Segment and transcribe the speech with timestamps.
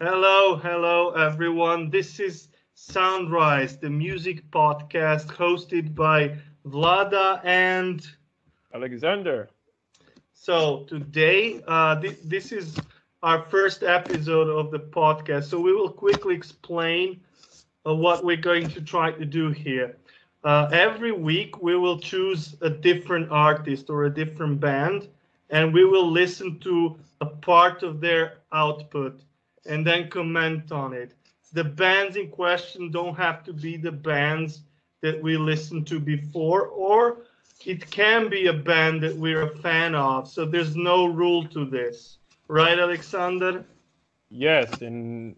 [0.00, 1.90] Hello, hello, everyone.
[1.90, 8.06] This is Soundrise, the music podcast hosted by Vlada and
[8.74, 9.48] Aleksandar.
[10.32, 12.82] So today, uh, th- this is
[13.22, 15.44] our first episode of the podcast.
[15.44, 17.20] So we will quickly explain
[17.86, 19.96] uh, what we're going to try to do here.
[20.44, 25.08] Uh, every week, we will choose a different artist or a different band,
[25.50, 29.22] and we will listen to a part of their output
[29.66, 31.12] and then comment on it.
[31.52, 34.62] The bands in question don't have to be the bands
[35.02, 37.18] that we listened to before, or
[37.64, 40.28] it can be a band that we're a fan of.
[40.28, 42.18] So there's no rule to this.
[42.48, 43.64] Right, Aleksandar?
[44.30, 45.36] Yes, and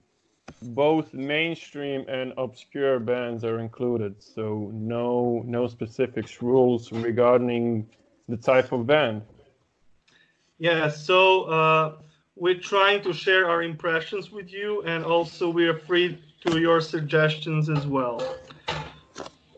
[0.62, 4.22] both mainstream and obscure bands are included.
[4.22, 7.88] So no no specifics rules regarding
[8.28, 9.22] the type of band.
[10.58, 11.92] Yeah, so uh,
[12.36, 16.80] we're trying to share our impressions with you, and also we are free to your
[16.82, 18.22] suggestions as well.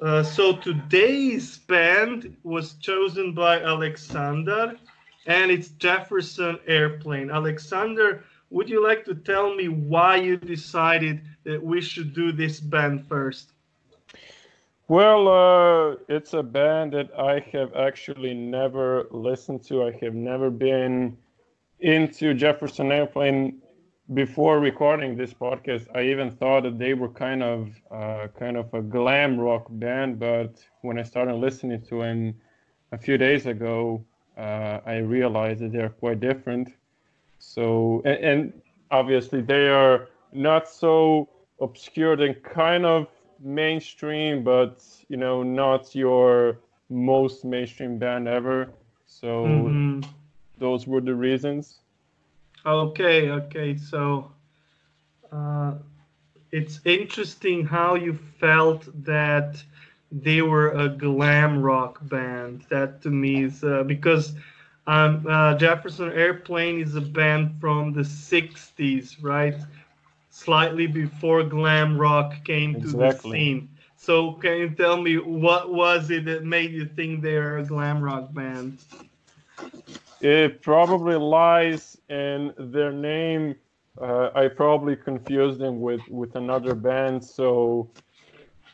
[0.01, 4.79] Uh, so today's band was chosen by Aleksandar,
[5.27, 7.29] and it's Jefferson Airplane.
[7.29, 12.61] Aleksandar, would you like to tell me why you decided that we should do this
[12.61, 13.53] band first?
[14.87, 19.83] Well, uh, it's a band that I have actually never listened to.
[19.83, 21.19] I have never been
[21.81, 23.61] into Jefferson Airplane
[24.15, 25.87] before recording this podcast.
[25.95, 30.19] I even thought that they were kind of uh, kind of a glam rock band,
[30.19, 32.35] but when I started listening to them
[32.93, 34.05] a few days ago,
[34.37, 36.73] uh, I realized that they're quite different.
[37.39, 41.29] So, and, and obviously they are not so
[41.61, 43.09] obscure and kind of
[43.41, 48.71] mainstream, but you know, not your most mainstream band ever.
[49.07, 50.01] So mm-hmm.
[50.59, 51.79] Those were the reasons.
[52.67, 53.77] Okay, okay.
[53.77, 54.31] So
[55.33, 55.75] uh,
[56.51, 59.63] it's interesting how you felt that
[60.11, 62.65] they were a glam rock band.
[62.71, 64.33] That to me is uh, because
[64.87, 69.57] um, uh, Jefferson Airplane is a band from the 60s, right?
[70.31, 72.93] Slightly before glam rock came exactly.
[72.93, 73.69] to the scene.
[73.97, 78.01] So, can you tell me what was it that made you think they're a glam
[78.01, 78.79] rock band?
[80.21, 83.55] It probably lies in their name.
[84.01, 87.91] Uh, I probably confused them with with another band, so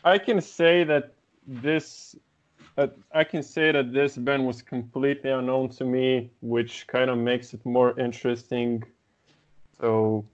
[0.04, 1.14] I can say that
[1.46, 2.16] this
[2.76, 7.18] uh, I can say that this band was completely unknown to me, which kind of
[7.18, 8.82] makes it more interesting.
[9.80, 10.24] So,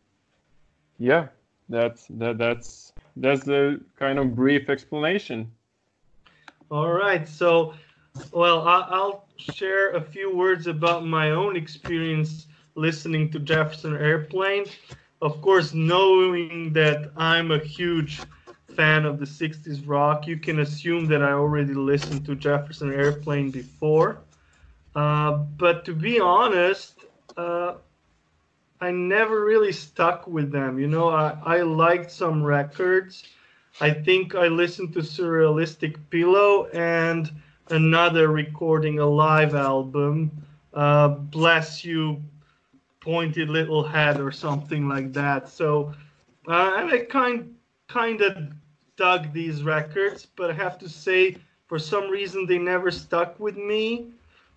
[0.98, 1.28] yeah,
[1.68, 5.50] that's that that's that's the kind of brief explanation.
[6.70, 7.74] All right, so
[8.32, 14.64] well, I'll share a few words about my own experience listening to Jefferson Airplane.
[15.22, 18.22] Of course, knowing that I'm a huge
[18.76, 23.50] fan of the 60s rock, you can assume that I already listened to Jefferson Airplane
[23.50, 24.18] before.
[24.94, 27.04] Uh, but to be honest,
[27.36, 27.74] uh,
[28.80, 30.78] I never really stuck with them.
[30.78, 33.24] You know, I, I liked some records.
[33.80, 37.30] I think I listened to Surrealistic Pillow and
[37.70, 40.30] another recording a live album.
[40.74, 42.22] Uh, Bless You,
[43.00, 45.48] Pointed Little Head, or something like that.
[45.48, 45.92] So
[46.48, 47.54] uh, I kind
[47.88, 48.36] kind of
[48.96, 51.36] dug these records, but I have to say,
[51.66, 54.06] for some reason, they never stuck with me.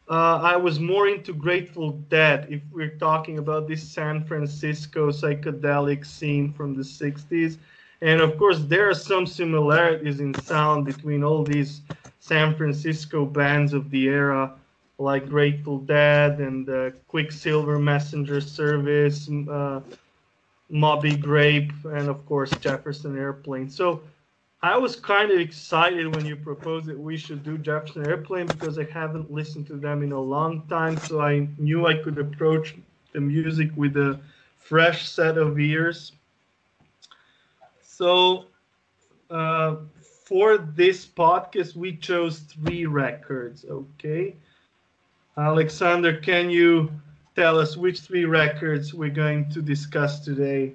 [0.10, 6.06] Uh, I was more into Grateful Dead if we're talking about this San Francisco psychedelic
[6.06, 7.58] scene from the 60s.
[8.02, 11.82] And of course, there are some similarities in sound between all these
[12.24, 14.54] San Francisco bands of the era,
[14.98, 19.82] like Grateful Dead and uh, Quicksilver Messenger Service, uh,
[20.70, 23.70] Moby Grape, and of course Jefferson Airplane.
[23.70, 24.00] So
[24.62, 28.80] I was kind of excited when you proposed that we should do Jefferson Airplane because
[28.80, 30.96] I haven't listened to them in a long time.
[30.96, 32.74] So I knew I could approach
[33.12, 34.18] the music with a
[34.60, 36.14] fresh set of ears.
[37.82, 38.46] So
[39.30, 39.76] uh,
[40.24, 43.66] for this podcast, we chose three records.
[43.70, 44.36] Okay.
[45.38, 46.92] Aleksandar, can you
[47.36, 50.74] tell us which three records we're going to discuss today?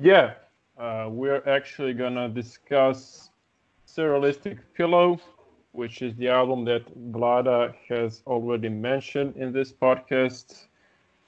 [0.00, 0.34] Yeah,
[0.78, 3.30] uh, we're actually going to discuss
[3.88, 5.18] Surrealistic Pillow,
[5.72, 10.66] which is the album that Vlada has already mentioned in this podcast,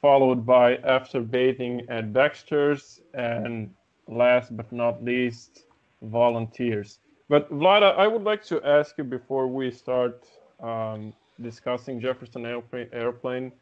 [0.00, 3.74] followed by After Bathing at Baxter's, and
[4.06, 5.64] last but not least,
[6.02, 6.98] Volunteers.
[7.32, 10.28] But Vlada, I would like to ask you before we start
[10.62, 13.52] um, discussing Jefferson airplane,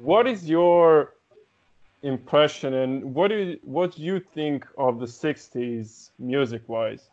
[0.00, 1.12] what is your
[2.02, 7.10] impression and what do you, what do you think of the 60s music wise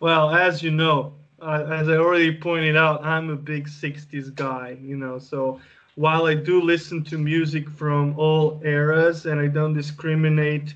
[0.00, 4.76] well as you know uh, as i already pointed out i'm a big 60s guy
[4.82, 5.58] you know so
[5.94, 10.74] while i do listen to music from all eras and i don't discriminate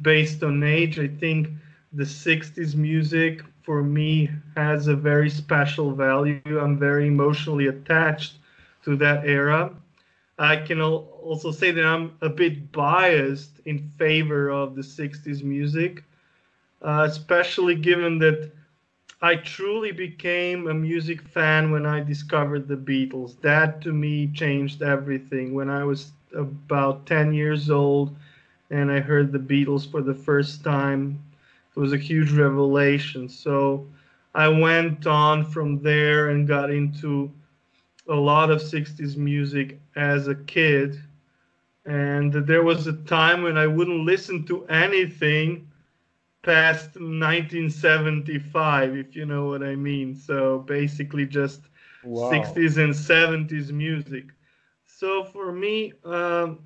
[0.00, 1.50] based on age i think
[1.92, 8.22] the 60s music for me has a very special value i'm very emotionally attached
[8.72, 9.70] to that era
[10.38, 16.04] I can also say that I'm a bit biased in favor of the 60s music,
[16.82, 18.50] uh, especially given that
[19.22, 23.40] I truly became a music fan when I discovered the Beatles.
[23.42, 25.54] That to me changed everything.
[25.54, 28.16] When I was about 10 years old
[28.70, 31.20] and I heard the Beatles for the first time,
[31.78, 33.28] it was a huge revelation.
[33.28, 33.86] So
[34.34, 37.30] I went on from there and got into
[38.08, 41.00] a lot of 60s music as a kid.
[41.86, 45.70] And there was a time when I wouldn't listen to anything
[46.42, 50.16] past 1975, if you know what I mean.
[50.16, 51.68] So basically, just
[52.02, 52.28] wow.
[52.28, 54.24] 60s and 70s music.
[54.84, 56.58] So for me, um,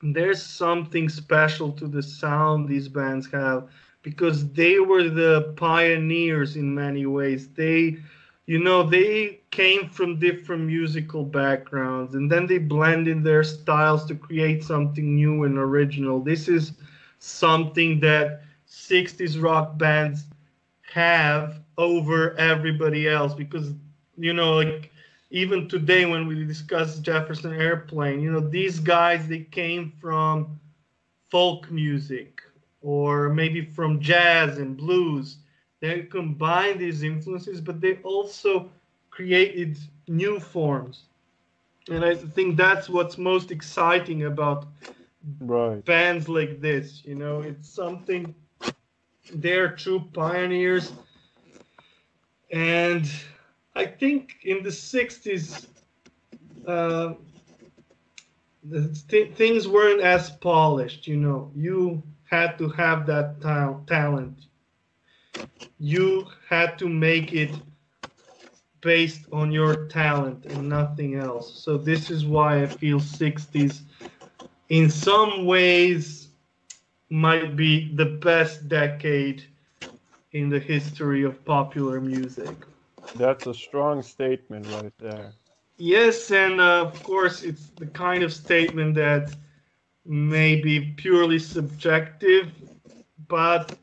[0.00, 3.68] there's something special to the sound these bands have
[4.02, 7.48] because they were the pioneers in many ways.
[7.48, 7.98] They
[8.46, 14.14] you know they came from different musical backgrounds and then they blended their styles to
[14.14, 16.72] create something new and original this is
[17.18, 20.24] something that 60s rock bands
[20.92, 23.72] have over everybody else because
[24.16, 24.90] you know like
[25.30, 30.58] even today when we discuss jefferson airplane you know these guys they came from
[31.30, 32.42] folk music
[32.82, 35.38] or maybe from jazz and blues
[35.80, 38.70] they combine these influences, but they also
[39.10, 39.78] created
[40.08, 41.04] new forms.
[41.90, 44.66] And I think that's what's most exciting about
[45.40, 45.84] right.
[45.84, 47.02] bands like this.
[47.04, 48.34] You know, it's something
[49.34, 50.92] they're true pioneers.
[52.50, 53.10] And
[53.74, 55.66] I think in the 60s,
[56.66, 57.14] uh,
[58.70, 61.06] th- things weren't as polished.
[61.06, 64.46] You know, you had to have that ta- talent
[65.78, 67.60] you had to make it
[68.80, 71.62] based on your talent and nothing else.
[71.62, 73.82] So this is why I feel 60s
[74.68, 76.28] in some ways
[77.10, 79.44] might be the best decade
[80.32, 82.64] in the history of popular music.
[83.14, 85.34] That's a strong statement right there.
[85.78, 89.32] Yes, and uh, of course, it's the kind of statement that
[90.08, 92.50] may be purely subjective,
[93.28, 93.76] but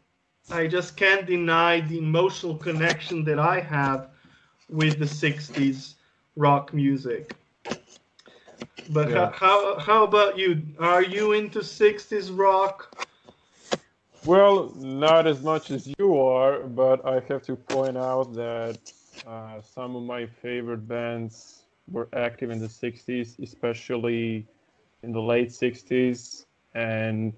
[0.50, 4.10] I just can't deny the emotional connection that I have
[4.70, 5.94] with the 60s
[6.36, 7.36] rock music.
[8.90, 9.32] But yeah.
[9.34, 10.62] how, how about you?
[10.80, 12.96] Are you into 60s rock?
[14.26, 18.78] Well, not as much as you are, but I have to point out that
[19.28, 21.62] uh, some of my favorite bands
[21.92, 24.48] were active in the 60s, especially
[25.06, 26.46] in the late 60s.
[26.74, 27.34] And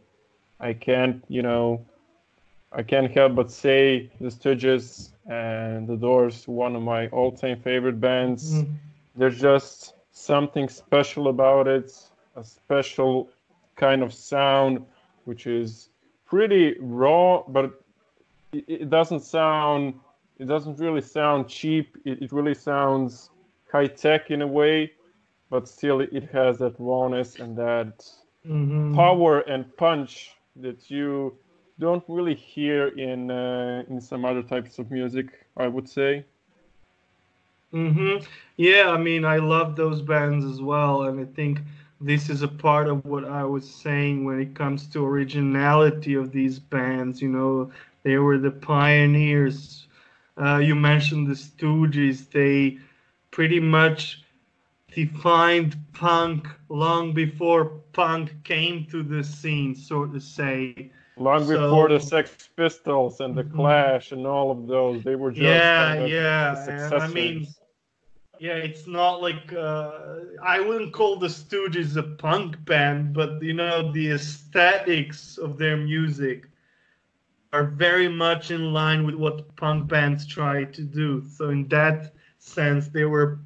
[0.60, 1.86] I can't, you know,
[2.72, 8.00] I can't help but say the Stooges and the Doors, one of my all-time favorite
[8.00, 8.56] bands.
[8.56, 8.74] Mm.
[9.16, 11.94] There's just something special about it,
[12.36, 13.30] a special
[13.75, 14.84] kind of sound,
[15.25, 15.90] which is
[16.25, 17.82] pretty raw, but
[18.51, 19.94] it, it doesn't sound.
[20.39, 21.98] It doesn't really sound cheap.
[22.06, 23.30] It, it really sounds
[23.72, 24.91] high tech in a way,
[25.50, 28.06] but still it has that rawness and that
[28.46, 28.96] mm-hmm.
[28.96, 31.38] power and punch that you
[31.80, 35.27] don't really hear in uh, in some other types of music.
[35.56, 36.25] I would say.
[37.74, 38.25] Mhm.
[38.56, 41.60] Yeah, I mean, I love those bands as well, and I think
[42.00, 46.32] this is a part of what I was saying when it comes to originality of
[46.32, 47.22] these bands.
[47.22, 47.72] You know,
[48.04, 49.88] they were the pioneers.
[50.38, 52.77] Uh, you mentioned the Stooges; they
[53.32, 54.24] pretty much
[54.98, 60.92] defined punk long before punk came to the scene, so to say.
[61.18, 63.58] Long so, before the Sex Pistols and the mm-hmm.
[63.58, 66.89] Clash and all of those, they were just yeah, kind of yeah.
[66.94, 67.46] I mean,
[68.39, 69.92] yeah, it's not like uh,
[70.44, 75.77] I wouldn't call the Stooges a punk band, but you know the aesthetics of their
[75.77, 76.50] music
[77.54, 81.24] are very much in line with what punk bands try to do.
[81.30, 83.39] So in that sense, they were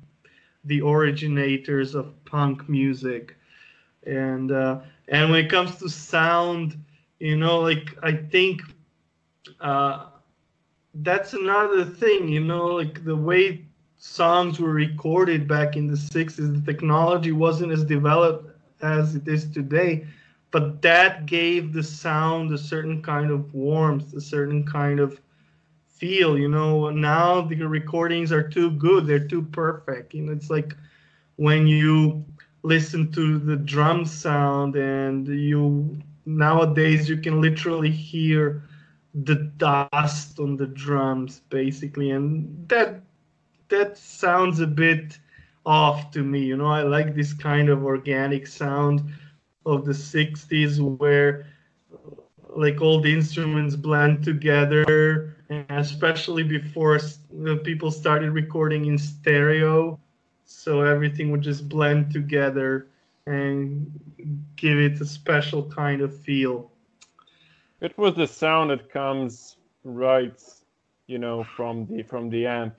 [0.66, 3.36] the originators of punk music,
[4.06, 6.76] and uh, and when it comes to sound
[7.20, 8.62] you know like i think
[9.60, 10.08] uh,
[10.96, 13.64] that's another thing you know like the way
[13.98, 18.50] songs were recorded back in the 60s the technology wasn't as developed
[18.82, 20.06] as it is today
[20.52, 25.20] but that gave the sound a certain kind of warmth, a certain kind of
[26.02, 26.38] feel.
[26.38, 30.16] You know, now the recordings are too good; they're too perfect.
[30.16, 30.76] You know, it's like
[31.36, 32.26] when you
[32.64, 38.64] listen to the drum sound and you nowadays you can literally hear
[39.24, 43.02] the dust on the drums basically and that
[43.70, 45.18] that sounds a bit
[45.66, 49.02] off to me you know i like this kind of organic sound
[49.66, 51.48] of the 60s where
[52.56, 55.36] like all the instruments blend together
[55.70, 57.00] especially before
[57.64, 60.00] people started recording in stereo
[60.52, 62.88] so everything would just blend together
[63.26, 63.92] and
[64.56, 66.70] give it a special kind of feel.
[67.80, 70.40] It was the sound that comes right
[71.08, 72.76] you know from the from the amp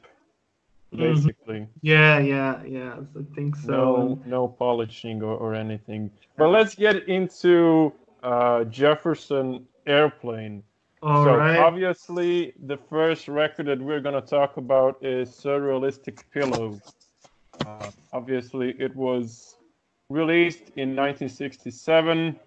[0.93, 0.99] mm-hmm.
[0.99, 1.67] basically.
[1.81, 3.73] Yeah yeah yeah i think so.
[3.73, 6.11] No no polishing or, or anything.
[6.37, 10.63] But let's get into uh, jefferson airplane
[11.03, 11.59] All so right.
[11.59, 16.81] obviously the first record that we're going to talk about is surrealistic pillow
[17.67, 19.57] uh, obviously it was
[20.09, 22.39] released in 1967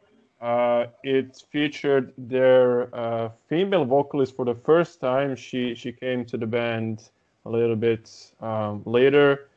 [0.41, 5.35] uh, it featured their uh, female vocalist for the first time.
[5.35, 7.09] She she came to the band
[7.45, 9.47] a little bit um, later.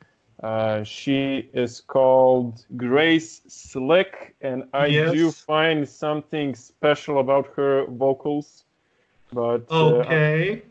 [0.41, 5.11] Uh, she is called Grace Slick, and I yes.
[5.11, 8.63] do find something special about her vocals.
[9.31, 10.63] But uh, okay,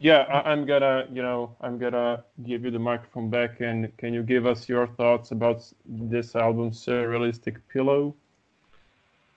[0.00, 4.14] yeah, I, am gonna, you know, I'm gonna give you the microphone back, and can
[4.14, 8.14] you give us your thoughts about this album, Surrealistic Pillow?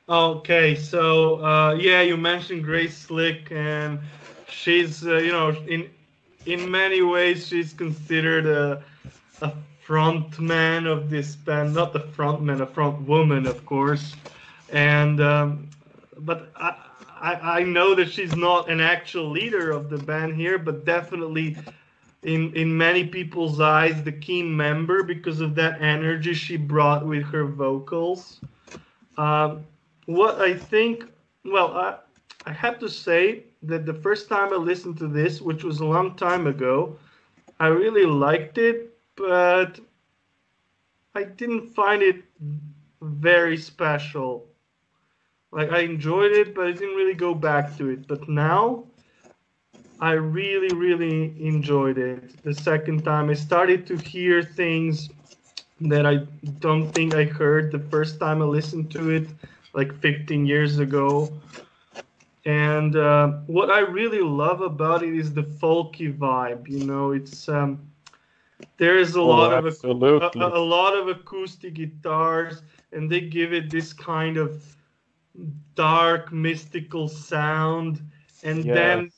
[0.08, 4.00] Okay, so uh, yeah, you mentioned Grace Slick, and
[4.48, 5.90] she's, uh, you know, in
[6.46, 8.84] in many ways, she's considered a
[9.42, 9.52] a
[9.82, 14.16] front man of this band, not the front man, a front woman, of course,
[14.72, 15.70] and um,
[16.20, 16.76] but I,
[17.24, 21.56] I, I know that she's not an actual leader of the band here, but definitely
[22.24, 27.24] in in many people's eyes the key member because of that energy she brought with
[27.24, 28.42] her vocals.
[29.18, 29.66] Um,
[30.06, 31.06] what I think,
[31.46, 31.98] well, I
[32.46, 35.86] I have to say that the first time I listened to this, which was a
[35.86, 36.98] long time ago,
[37.62, 39.80] I really liked it, but
[41.16, 42.22] I didn't find it
[43.02, 44.46] very special.
[45.54, 48.08] Like I enjoyed it, but I didn't really go back to it.
[48.08, 48.86] But now
[50.00, 52.42] I really, really enjoyed it.
[52.44, 55.10] The second time I started to hear things
[55.82, 56.26] that I
[56.60, 59.28] don't think I heard the first time I listened to it,
[59.74, 61.32] like 15 years ago.
[62.46, 66.68] And uh, what I really love about it is the folky vibe.
[66.68, 67.80] You know, it's um,
[68.78, 73.22] there is a oh, lot of a, a, a lot of acoustic guitars, and they
[73.22, 74.76] give it this kind of
[75.76, 78.02] dark mystical sound
[78.44, 78.76] and yes.
[78.76, 79.12] then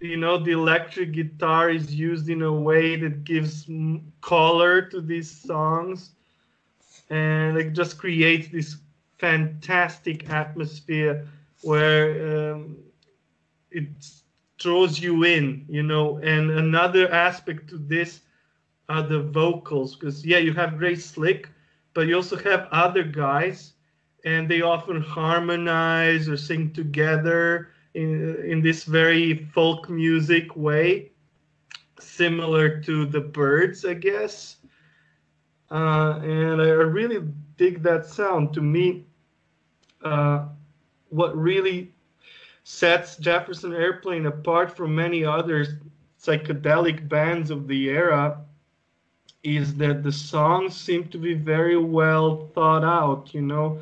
[0.00, 3.68] you know the electric guitar is used in a way that gives
[4.22, 6.12] color to these songs
[7.10, 8.76] and it just creates this
[9.18, 11.26] fantastic atmosphere
[11.62, 12.78] where um,
[13.70, 13.88] it
[14.58, 18.20] draws you in you know and another aspect to this
[18.88, 21.50] are the vocals because yeah you have Grace Slick
[21.92, 23.74] but you also have other guys
[24.24, 31.10] and they often harmonize or sing together in, in this very folk music way,
[31.98, 34.56] similar to the Byrds, I guess.
[35.70, 37.20] Uh, and I really
[37.56, 38.52] dig that sound.
[38.54, 39.04] To me,
[40.02, 40.46] uh,
[41.10, 41.92] what really
[42.64, 45.66] sets Jefferson Airplane apart from many other
[46.20, 48.40] psychedelic bands of the era
[49.42, 53.32] is that the songs seem to be very well thought out.
[53.32, 53.80] You know,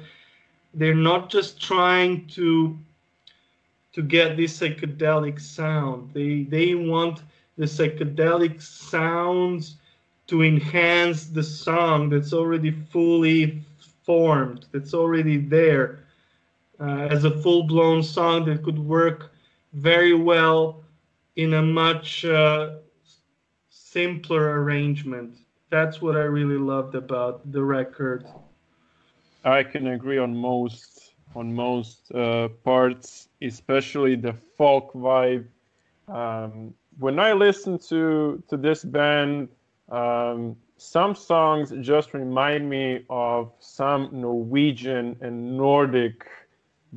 [0.75, 2.79] they're not just trying to
[3.93, 6.11] to get this psychedelic sound.
[6.15, 7.23] They they want
[7.57, 9.77] the psychedelic sounds
[10.29, 13.63] to enhance the song that's already fully
[14.05, 16.01] formed, that's already there,
[16.81, 19.33] uh, as a full-blown song that could work
[19.73, 20.83] very well
[21.37, 22.77] in a much uh,
[23.71, 25.39] simpler arrangement.
[25.71, 28.27] That's what I really loved about the record.
[29.45, 35.47] I can agree on most on most uh, parts, especially the folk vibe.
[36.09, 39.49] Um, when I listen to to this band,
[39.91, 46.25] um, some songs just remind me of some Norwegian and Nordic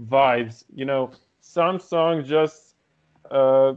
[0.07, 0.63] vibes.
[0.73, 2.75] You know, some songs just
[3.29, 3.73] uh,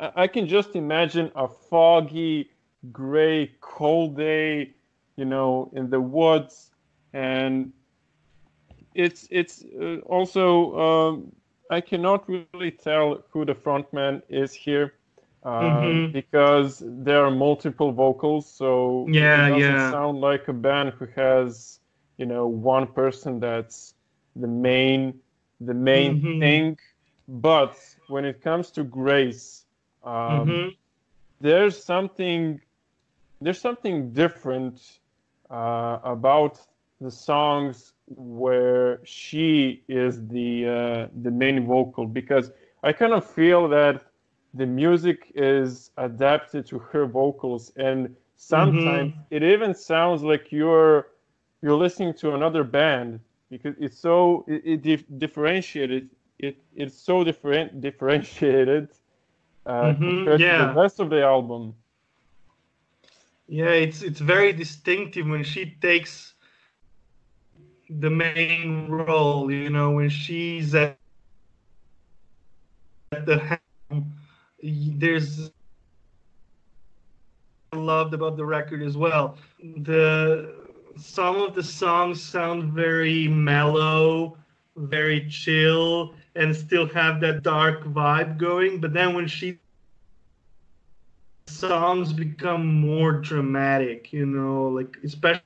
[0.00, 2.50] I can just imagine a foggy,
[2.92, 4.74] gray, cold day,
[5.16, 6.70] you know, in the woods
[7.14, 7.72] and
[8.94, 11.32] it's it's uh, also um,
[11.70, 14.92] I cannot really tell who the frontman is here
[15.44, 16.12] mm-hmm.
[16.12, 19.90] because there are multiple vocals, so yeah, it doesn't yeah.
[19.90, 21.80] sound like a band who has
[22.18, 23.94] you know one person that's
[24.36, 25.18] the main
[25.60, 26.40] the main mm-hmm.
[26.40, 26.78] thing.
[27.26, 27.78] But
[28.08, 29.64] when it comes to Grace,
[30.02, 30.68] um, mm-hmm.
[31.40, 32.60] there's something
[33.40, 34.80] there's something different
[35.50, 36.60] uh, about
[37.00, 42.50] the songs where she is the uh, the main vocal because
[42.82, 44.04] I kind of feel that
[44.52, 49.34] the music is adapted to her vocals and sometimes mm-hmm.
[49.34, 51.08] it even sounds like you're
[51.62, 53.20] you're listening to another band
[53.50, 56.08] because it's so it, it dif- differentiated
[56.38, 58.88] it it's so different differentiated
[59.66, 60.02] uh, mm-hmm.
[60.02, 60.58] compared yeah.
[60.58, 61.74] to the rest of the album
[63.48, 66.33] yeah it's it's very distinctive when she takes
[67.88, 70.96] the main role you know when she's at
[73.26, 73.38] the
[73.90, 74.12] helm
[74.62, 75.50] there's
[77.74, 79.36] loved about the record as well.
[79.78, 80.54] The
[80.96, 84.36] some of the songs sound very mellow,
[84.76, 88.80] very chill, and still have that dark vibe going.
[88.80, 89.58] But then when she
[91.46, 95.42] songs become more dramatic, you know, like especially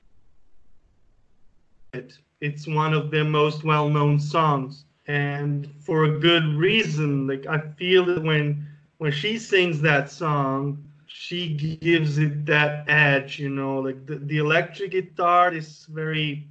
[2.41, 7.27] it's one of their most well-known songs, and for a good reason.
[7.27, 8.67] Like I feel that when
[8.97, 14.37] when she sings that song, she gives it that edge, you know, like the, the
[14.37, 16.47] electric guitar is very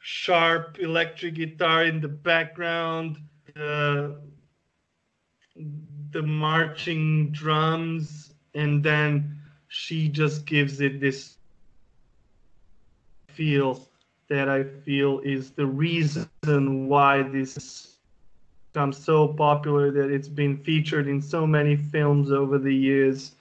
[0.00, 3.18] sharp electric guitar in the background,
[3.54, 4.16] the,
[6.10, 11.36] the marching drums, and then she just gives it this
[13.28, 13.80] feel
[14.28, 16.28] that I feel is the reason
[16.88, 17.92] why this
[18.72, 23.32] become so popular that it's been featured in so many films over the years.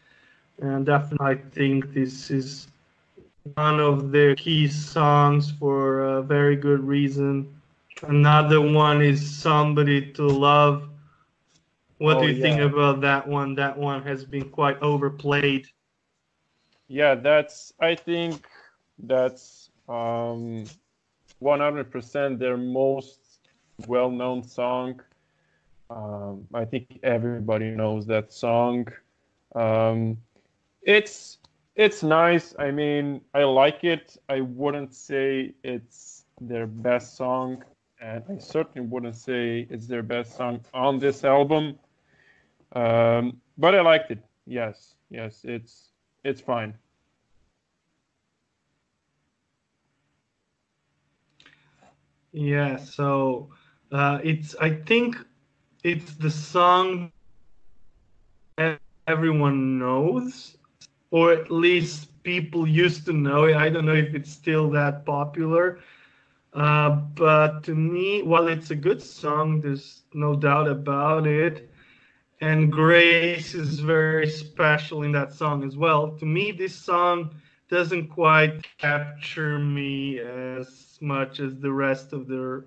[0.60, 2.68] And definitely, I think this is
[3.56, 7.48] one of their key songs for a very good reason.
[8.04, 10.90] Another one is Somebody to Love.
[12.00, 12.42] What oh, do you yeah.
[12.42, 13.56] think about that one?
[13.56, 15.68] That one has been quite overplayed.
[16.88, 18.48] Yeah, that's, I think
[19.00, 20.66] that's um,
[21.42, 23.20] 100% their most
[23.88, 25.02] well known song.
[25.90, 28.88] Um, I think everybody knows that song.
[29.56, 30.18] Um,
[30.84, 31.40] it's
[31.76, 32.54] it's nice.
[32.60, 34.18] I mean, I like it.
[34.30, 37.64] I wouldn't say it's their best song,
[38.02, 41.78] and I certainly wouldn't say it's their best song on this album.
[42.74, 44.20] Um, but I liked it.
[44.46, 45.90] Yes, yes, it's
[46.24, 46.74] it's fine.
[52.34, 52.78] Yeah.
[52.78, 53.50] So
[53.92, 55.18] uh, it's I think
[55.84, 57.12] it's the song
[59.08, 60.58] everyone knows,
[61.12, 63.56] or at least people used to know it.
[63.56, 65.80] I don't know if it's still that popular.
[66.54, 71.70] Uh, but to me, while it's a good song, there's no doubt about it.
[72.42, 76.12] And Grace is very special in that song as well.
[76.18, 77.36] To me, this song
[77.72, 82.66] doesn't quite capture me as much as the rest of the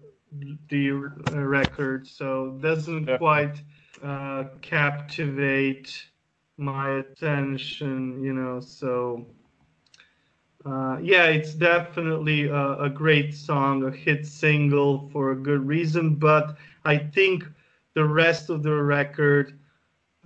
[0.69, 3.63] the record, so doesn't quite
[4.03, 6.09] uh, captivate
[6.57, 8.61] my attention, you know.
[8.61, 9.27] So
[10.65, 16.15] uh, yeah, it's definitely a, a, great song, a hit single for a good reason.
[16.15, 17.45] But I think
[17.93, 19.59] the rest of the record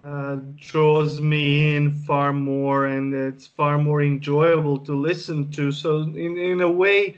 [0.05, 5.73] uh, draws me in far more, and it's far more enjoyable to listen to.
[5.73, 7.17] So in in a way.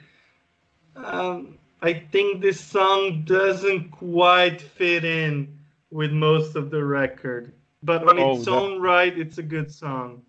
[0.97, 5.59] Um, I think this song doesn't quite fit in
[5.91, 8.51] with most of the record, but on oh, its that...
[8.51, 10.23] own right, it's a good song.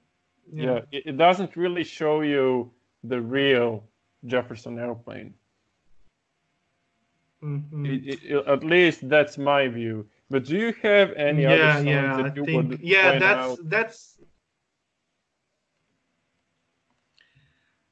[0.51, 2.71] Yeah, yeah it doesn't really show you
[3.03, 3.83] the real
[4.25, 5.33] Jefferson Airplane.
[7.43, 7.85] Mm-hmm.
[7.85, 10.07] It, it, at least that's my view.
[10.31, 13.57] But do you have any yeah, other songs yeah, that you think, would Yeah, that's
[13.57, 13.59] out?
[13.65, 14.19] that's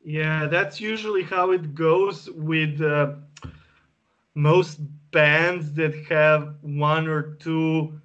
[0.03, 3.13] yeah, that's usually how it goes with uh,
[4.35, 4.79] most
[5.11, 7.99] bands that have one or two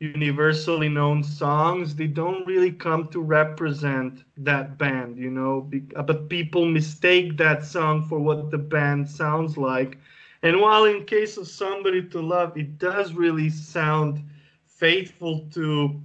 [0.00, 5.68] universally known songs they don't really come to represent that band you know
[6.06, 9.98] but people mistake that song for what the band sounds like
[10.42, 14.22] and while in case of somebody to love it does really sound
[14.66, 16.00] faithful to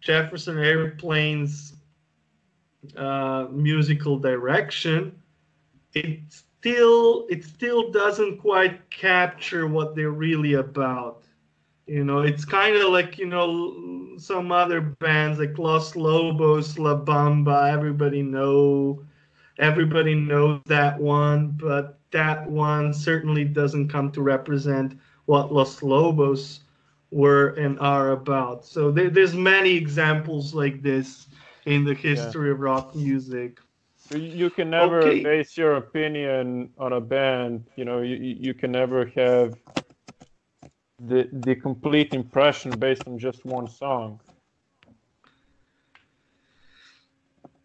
[0.00, 1.74] jefferson airplane's
[2.96, 5.14] uh, musical direction
[5.94, 6.20] it
[6.60, 11.22] still it still doesn't quite capture what they're really about.
[11.86, 16.96] You know, it's kind of like you know some other bands like Los Lobos, La
[16.96, 17.72] Bamba.
[17.72, 19.02] Everybody know,
[19.58, 26.60] everybody knows that one, but that one certainly doesn't come to represent what Los Lobos
[27.10, 28.64] were and are about.
[28.64, 31.26] So there, there's many examples like this
[31.66, 32.54] in the history yeah.
[32.54, 33.58] of rock music.
[34.12, 35.22] You can never okay.
[35.22, 37.64] base your opinion on a band.
[37.76, 39.56] You know, you, you can never have
[41.06, 44.18] the the complete impression based on just one song.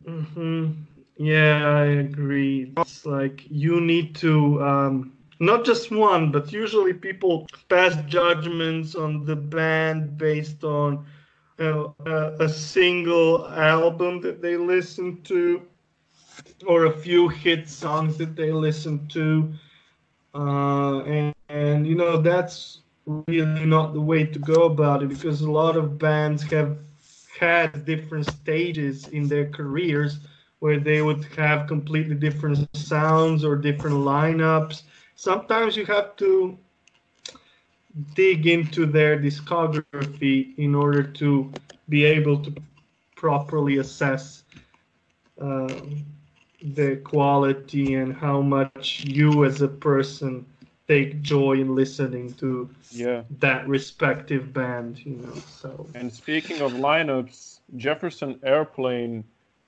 [0.06, 0.72] hmm
[1.18, 2.74] Yeah, I agree.
[2.78, 9.26] It's like you need to um, not just one, but usually people pass judgments on
[9.26, 11.06] the band based on
[11.60, 11.88] uh,
[12.40, 15.62] a single album that they listen to
[16.68, 19.54] or a few hit songs that they listen to.
[20.34, 25.42] Uh, and, and, you know, that's really not the way to go about it because
[25.42, 26.78] a lot of bands have
[27.40, 30.20] had different stages in their careers
[30.66, 34.82] where they would have completely different sounds or different lineups.
[35.16, 36.58] Sometimes you have to
[38.16, 41.52] dig into their discography in order to
[41.88, 42.52] be able to
[43.16, 44.44] properly assess
[45.40, 45.72] uh,
[46.74, 50.44] the quality and how much you as a person
[50.88, 56.72] take joy in listening to yeah that respective band you know so and speaking of
[56.74, 59.24] lineups jefferson airplane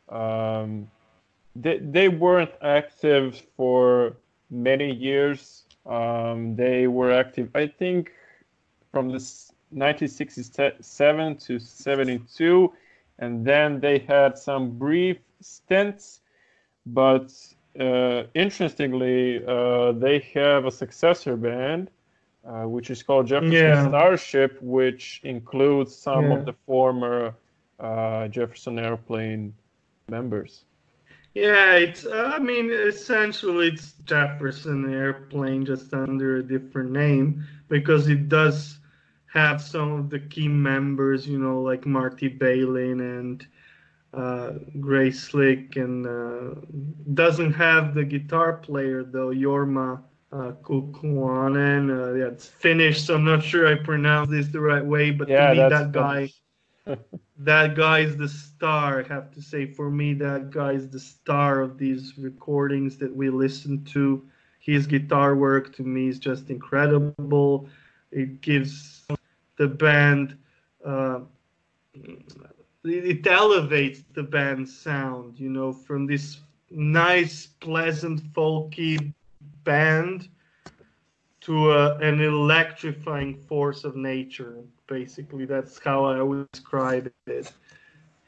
[0.09, 0.89] um,
[1.55, 4.15] they, they weren't active for
[4.49, 8.11] many years um, they were active i think
[8.91, 9.19] from the
[9.71, 12.73] 1967 to 72
[13.19, 16.21] and then they had some brief stints
[16.85, 17.31] but
[17.79, 21.91] uh, interestingly, uh, they have a successor band,
[22.45, 23.87] uh, which is called Jefferson yeah.
[23.87, 26.37] Starship, which includes some yeah.
[26.37, 27.35] of the former
[27.79, 29.53] uh, Jefferson Airplane
[30.09, 30.63] members.
[31.33, 32.05] Yeah, it's.
[32.05, 38.79] Uh, I mean, essentially, it's Jefferson Airplane, just under a different name, because it does
[39.31, 43.47] have some of the key members, you know, like Marty Balin and
[44.13, 46.59] uh, Grace Slick and uh,
[47.13, 51.91] doesn't have the guitar player though, Jorma uh, Kaukonen.
[51.91, 55.29] Uh, yeah, it's Finnish, so I'm not sure I pronounced this the right way, but
[55.29, 56.31] yeah, to me, that guy,
[57.37, 59.03] that guy is the star.
[59.03, 63.15] I have to say, for me, that guy is the star of these recordings that
[63.15, 64.23] we listen to.
[64.59, 67.69] His guitar work to me is just incredible.
[68.11, 69.05] It gives
[69.57, 70.37] the band.
[70.83, 71.21] Uh,
[72.83, 79.13] it elevates the band's sound, you know, from this nice, pleasant, folky
[79.63, 80.29] band
[81.41, 84.63] to a, an electrifying force of nature.
[84.87, 87.51] Basically, that's how I would describe it.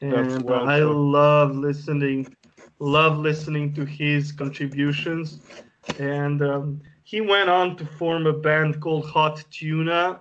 [0.00, 2.34] And well I love listening,
[2.78, 5.40] love listening to his contributions.
[5.98, 10.20] And um, he went on to form a band called Hot Tuna,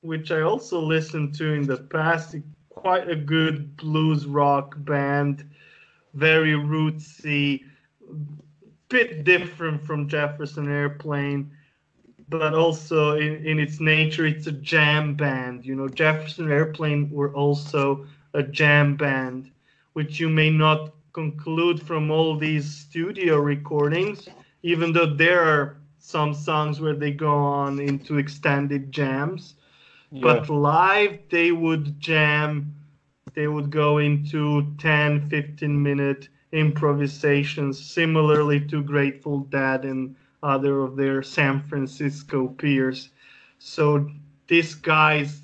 [0.00, 2.34] which I also listened to in the past.
[2.34, 2.44] It
[2.80, 5.44] quite a good blues rock band,
[6.14, 7.62] very rootsy,
[8.88, 11.50] bit different from Jefferson Airplane,
[12.30, 15.66] but also in, in its nature, it's a jam band.
[15.66, 19.50] You know, Jefferson Airplane were also a jam band,
[19.92, 24.28] which you may not conclude from all these studio recordings,
[24.62, 29.54] even though there are some songs where they go on into extended jams
[30.10, 30.22] yeah.
[30.22, 32.74] But live, they would jam,
[33.34, 40.96] they would go into 10, 15 minute improvisations, similarly to Grateful Dead and other of
[40.96, 43.10] their San Francisco peers.
[43.58, 44.10] So
[44.48, 45.42] this guy's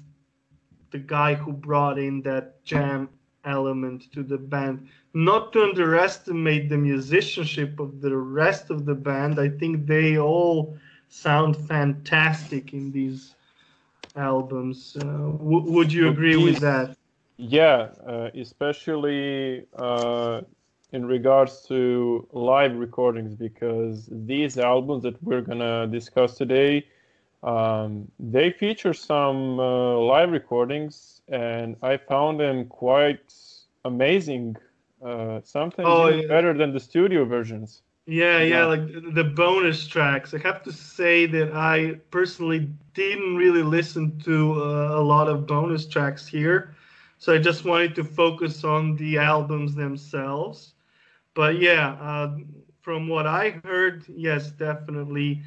[0.90, 3.08] the guy who brought in that jam
[3.44, 4.88] element to the band.
[5.14, 9.38] Not to underestimate the musicianship of the rest of the band.
[9.38, 10.76] I think they all
[11.08, 13.34] sound fantastic in these
[14.16, 14.96] albums.
[14.96, 16.96] Uh, w- would you agree with that?
[17.38, 20.42] Yeah, uh, especially uh,
[20.96, 26.72] in regards to live recordings, because these albums that we're gonna discuss today,
[27.42, 33.28] um, they feature some uh, live recordings, and I found them quite
[33.84, 34.56] amazing.
[35.04, 36.26] Uh, sometimes oh, yeah.
[36.26, 37.82] better than the studio versions.
[38.06, 38.86] Yeah, yeah, like
[39.20, 40.32] the bonus tracks.
[40.32, 41.74] I have to say that I
[42.10, 46.74] personally didn't really listen to uh, a lot of bonus tracks here.
[47.18, 50.72] So I just wanted to focus on the albums themselves.
[51.36, 52.38] But yeah, uh,
[52.80, 55.42] from what I heard, yes, definitely,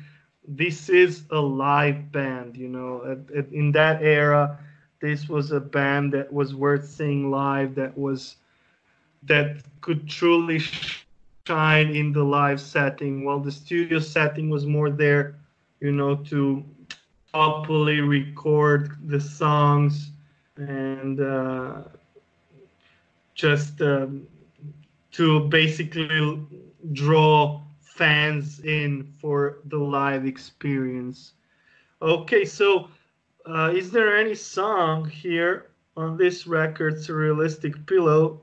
[0.47, 2.55] this is a live band.
[2.55, 4.59] You know, at, at, in that era,
[5.01, 7.73] this was a band that was worth seeing live.
[7.75, 8.37] That was
[9.23, 10.59] that could truly
[11.47, 15.35] shine in the live setting, while the studio setting was more there,
[15.79, 16.63] you know, to
[17.33, 20.11] properly record the songs
[20.57, 21.81] and uh,
[23.33, 24.27] just um,
[25.11, 26.39] to basically
[26.93, 31.33] draw fans in for the live experience.
[32.01, 32.89] Okay, so
[33.45, 38.41] uh, is there any song here on this record, Surrealistic Pillow,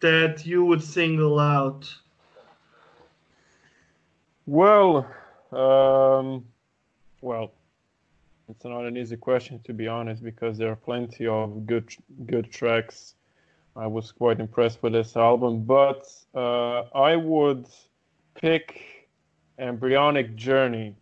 [0.00, 1.94] that you would single out?
[4.46, 5.06] Well,
[5.52, 6.44] um,
[7.20, 7.52] well,
[8.48, 11.94] it's not an easy question to be honest, because there are plenty of good
[12.26, 13.14] good tracks.
[13.76, 17.66] I was quite impressed with this album, but uh, I would
[18.34, 19.08] pick
[19.58, 20.94] Embryonic Journey.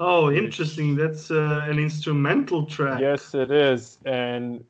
[0.00, 0.96] Oh, interesting.
[0.96, 3.00] That's uh, an instrumental track.
[3.00, 3.98] Yes, it is.
[4.04, 4.64] And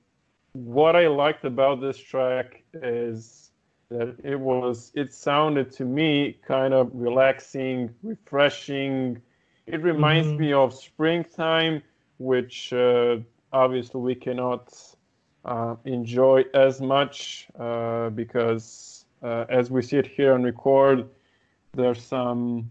[0.52, 3.50] what I liked about this track is
[3.90, 9.20] that it was it sounded to me kind of relaxing, refreshing.
[9.66, 10.40] It reminds mm-hmm.
[10.40, 11.82] me of springtime,
[12.18, 13.16] which uh,
[13.52, 14.72] obviously we cannot
[15.44, 21.08] uh, enjoy as much uh, because uh, as we sit here and record,
[21.72, 22.70] there's some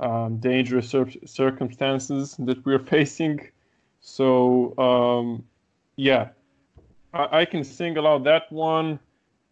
[0.00, 3.40] um, dangerous cir- circumstances that we're facing.
[4.00, 5.44] So um,
[5.96, 6.28] yeah,
[7.12, 8.98] I-, I can single out that one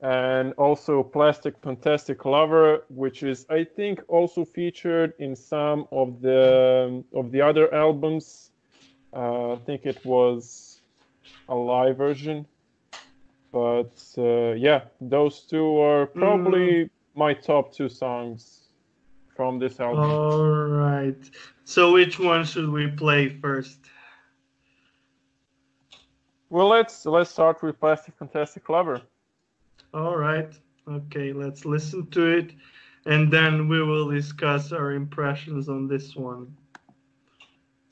[0.02, 7.04] and also Plastic Fantastic Lover, which is I think also featured in some of the
[7.14, 8.50] of the other albums.
[9.14, 10.71] Uh, I think it was
[11.48, 12.46] a live version,
[13.52, 16.90] but uh, yeah, those two are probably mm.
[17.14, 18.68] my top two songs
[19.36, 20.10] from this album.
[20.10, 21.30] All right.
[21.64, 23.78] So which one should we play first?
[26.50, 29.00] Well, let's let's start with Plastic Fantastic Lover.
[29.94, 30.52] All right.
[30.88, 32.52] Okay, let's listen to it
[33.06, 36.56] and then we will discuss our impressions on this one.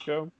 [0.04, 0.30] Go.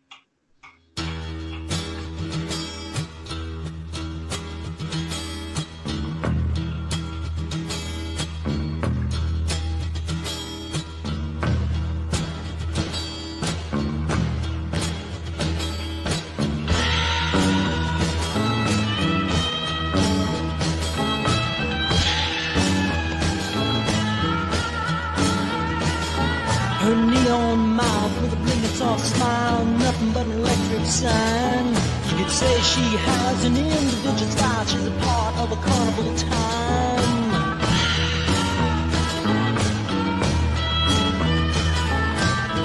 [30.90, 31.66] Sign.
[32.08, 34.64] You could say she has an individual style.
[34.66, 37.60] She's a part of a carnival time.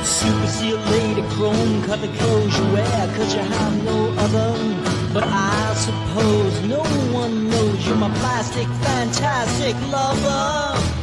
[0.03, 4.49] Super seal lady, chrome colored clothes you wear, cause you have no other.
[5.13, 10.94] But I suppose no one knows you're my plastic, fantastic lover.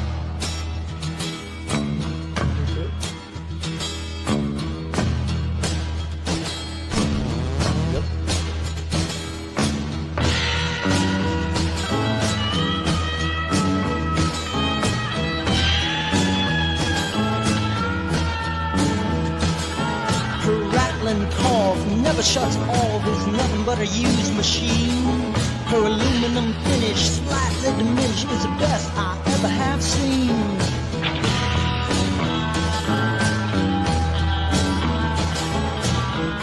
[22.22, 25.32] Never shuts off is nothing but a used machine.
[25.66, 30.28] Her aluminum finish, slightly diminished, is the best I ever have seen.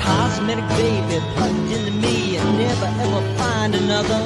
[0.01, 4.21] Cosmetic baby plugged into me and never ever find another.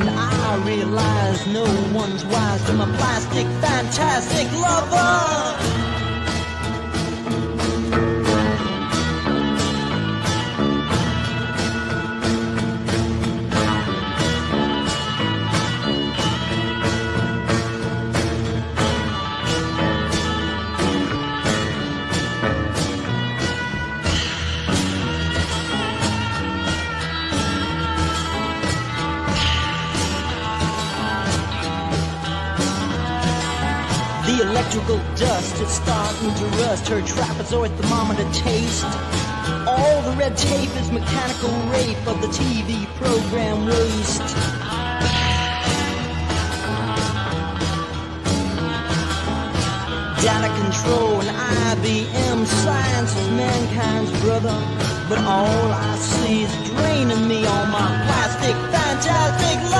[0.00, 5.83] And I realize no one's wise to my plastic, fantastic lover.
[36.24, 38.84] Starting to rust her trapezoid thermometer taste.
[39.66, 44.20] All the red tape is mechanical rape of the TV program waste.
[50.22, 51.28] Data control and
[51.78, 54.56] IBM science is mankind's brother.
[55.08, 59.73] But all I see is draining me on my plastic, fantastic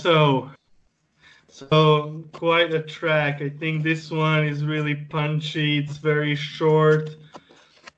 [0.00, 0.50] Okay, go.
[1.48, 3.42] so so quite a track.
[3.42, 5.78] I think this one is really punchy.
[5.78, 7.10] It's very short,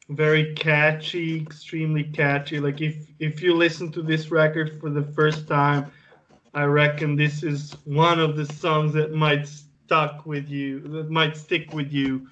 [0.09, 2.61] very catchy, extremely catchy.
[2.61, 5.93] Like if if you listen to this record for the first time,
[6.55, 11.37] I reckon this is one of the songs that might stuck with you, that might
[11.37, 12.29] stick with you.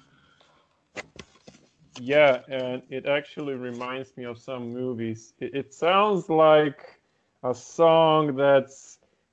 [1.99, 5.33] Yeah, and it actually reminds me of some movies.
[5.39, 6.99] It, it sounds like
[7.43, 8.90] a song that's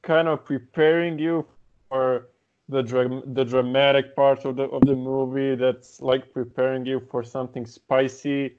[0.08, 1.46] kind of preparing you
[1.90, 2.30] for
[2.70, 5.54] the dra- the dramatic part of the of the movie.
[5.54, 8.56] That's like preparing you for something spicy.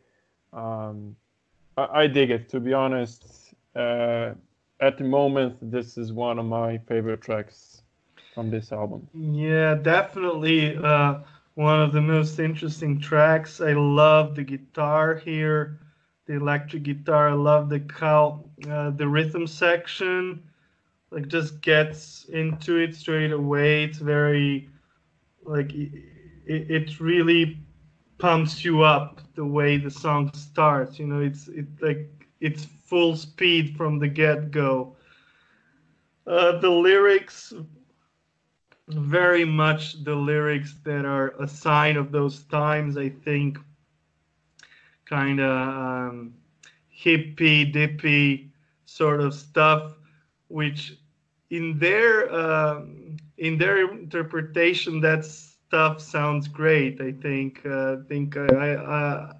[0.54, 1.16] Um,
[1.76, 3.54] I, I dig it, to be honest.
[3.76, 4.34] Uh,
[4.80, 7.82] at the moment, this is one of my favorite tracks
[8.34, 9.08] from this album.
[9.14, 11.20] Yeah, definitely uh,
[11.56, 13.60] one of the most interesting tracks.
[13.60, 15.80] I love the guitar here,
[16.28, 17.30] the electric guitar.
[17.30, 20.49] I love the how uh, the rhythm section
[21.12, 23.84] like just gets into it straight away.
[23.84, 24.69] It's very
[25.43, 25.91] like it,
[26.45, 27.58] it really
[28.17, 31.00] pumps you up the way the song starts.
[31.00, 34.95] You know, it's it like it's full speed from the get go.
[36.28, 37.54] Uh, the lyrics
[38.89, 42.98] very much the lyrics that are a sign of those times.
[42.98, 43.60] I think
[45.06, 46.34] kind of um,
[46.95, 48.52] hippie dippy
[48.86, 49.93] sort of stuff,
[50.48, 50.99] which
[51.50, 57.02] in their um, in their interpretation that stuff sounds great.
[57.02, 58.76] I think uh, think I.
[58.76, 59.32] I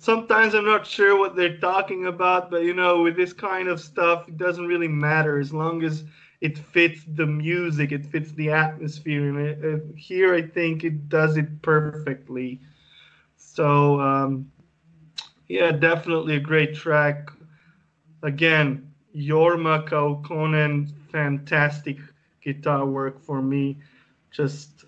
[0.00, 3.80] Sometimes I'm not sure what they're talking about, but you know, with this kind of
[3.80, 6.04] stuff, it doesn't really matter as long as
[6.40, 9.28] it fits the music, it fits the atmosphere.
[9.28, 12.60] And it, it, here, I think it does it perfectly.
[13.36, 14.50] So, um,
[15.48, 17.30] yeah, definitely a great track.
[18.22, 21.98] Again, Jorma Kaukonen, fantastic
[22.42, 23.76] guitar work for me.
[24.30, 24.84] Just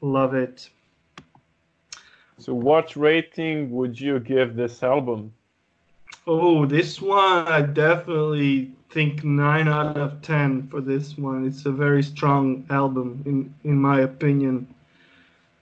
[0.00, 0.68] love it.
[2.38, 5.32] So, what rating would you give this album?
[6.26, 11.46] Oh, this one I definitely think nine out of ten for this one.
[11.46, 14.72] It's a very strong album in in my opinion,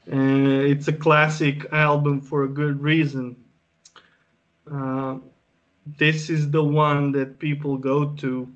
[0.06, 3.36] and it's a classic album for a good reason.
[4.70, 5.16] Uh,
[5.98, 8.48] this is the one that people go to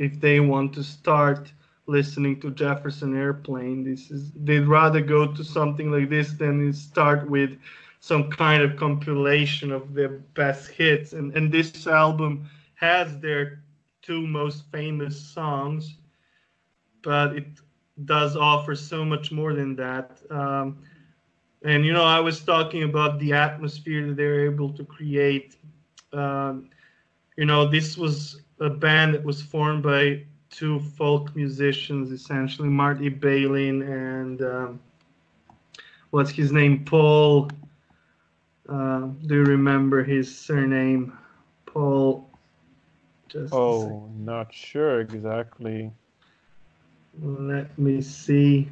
[0.00, 1.52] if they want to start
[1.86, 3.84] listening to Jefferson Airplane.
[3.84, 7.58] This is they'd rather go to something like this than start with
[8.00, 11.12] some kind of compilation of their best hits.
[11.12, 13.62] And and this album has their
[14.00, 15.96] two most famous songs,
[17.02, 17.46] but it
[18.06, 20.18] does offer so much more than that.
[20.30, 20.78] Um,
[21.62, 25.56] and you know, I was talking about the atmosphere that they're able to create.
[26.14, 26.70] Um,
[27.36, 33.08] you know, this was a band that was formed by two folk musicians, essentially Marty
[33.08, 34.80] Balin and um,
[36.10, 37.50] what's his name, Paul.
[38.68, 41.16] Uh, do you remember his surname,
[41.66, 42.28] Paul?
[43.28, 45.90] Just oh, not sure exactly.
[47.22, 48.68] Let me see.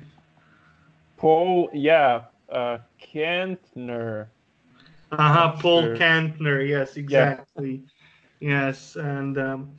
[1.17, 4.27] Paul, yeah, uh, Kantner.
[5.11, 5.97] Uh huh, Paul sure.
[5.97, 6.69] Kantner.
[6.69, 7.83] Yes, exactly.
[7.85, 7.98] Yeah.
[8.41, 9.73] Yes, and um,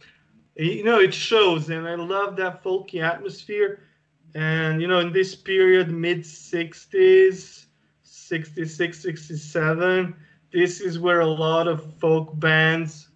[0.55, 3.79] you know it shows and i love that folky atmosphere.
[4.35, 7.65] And you know in this period mid 60s
[8.03, 10.15] 66 67
[10.51, 13.09] this is where a lot of folk bands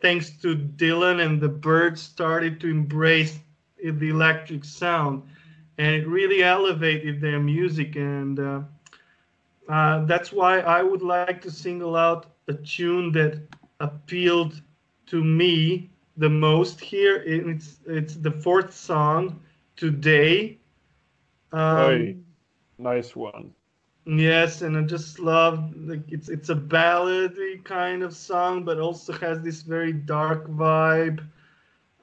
[0.00, 3.38] thanks to dylan and the Byrds, started to embrace
[3.82, 5.22] the electric sound.
[5.78, 8.60] And it really elevated their music and uh,
[9.68, 13.40] uh, that's why i would like to single out a tune that
[13.80, 14.62] appealed
[15.06, 17.22] to me the most here.
[17.24, 19.40] It's it's the fourth song
[19.76, 20.58] today.
[21.52, 22.24] Um,
[22.78, 23.54] nice one.
[24.06, 29.12] Yes, and I just love like it's it's a ballady kind of song, but also
[29.14, 31.20] has this very dark vibe.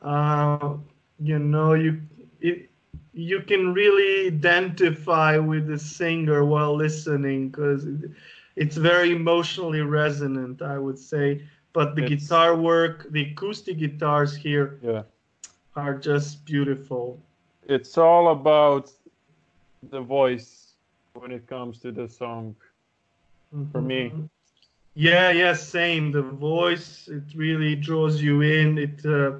[0.01, 0.76] Uh,
[1.19, 2.01] you know, you
[2.41, 2.69] it,
[3.13, 8.11] you can really identify with the singer while listening because it,
[8.55, 10.61] it's very emotionally resonant.
[10.61, 11.43] I would say
[11.74, 15.03] but the it's, guitar work, the acoustic guitars here yeah.
[15.76, 17.19] are just beautiful.
[17.67, 18.91] It's all about
[19.89, 20.74] the voice
[21.13, 22.55] when it comes to the song
[23.53, 23.69] mm-hmm.
[23.71, 24.09] for me.
[24.09, 24.26] Mm-hmm.
[24.95, 26.11] Yeah, yeah, same.
[26.11, 28.78] The voice it really draws you in.
[28.78, 29.39] It uh,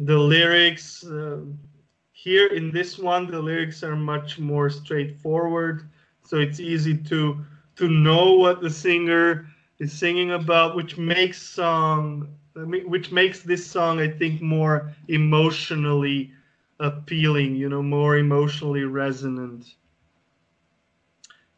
[0.00, 1.40] the lyrics uh,
[2.12, 5.88] here in this one the lyrics are much more straightforward,
[6.24, 7.44] so it's easy to
[7.76, 9.49] to know what the singer
[9.80, 16.32] is singing about, which makes song which makes this song, I think, more emotionally
[16.78, 17.56] appealing.
[17.56, 19.74] You know, more emotionally resonant.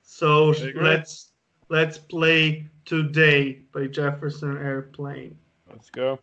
[0.03, 1.33] So let's
[1.69, 5.37] let's play "Today" by Jefferson Airplane.
[5.69, 6.19] Let's go.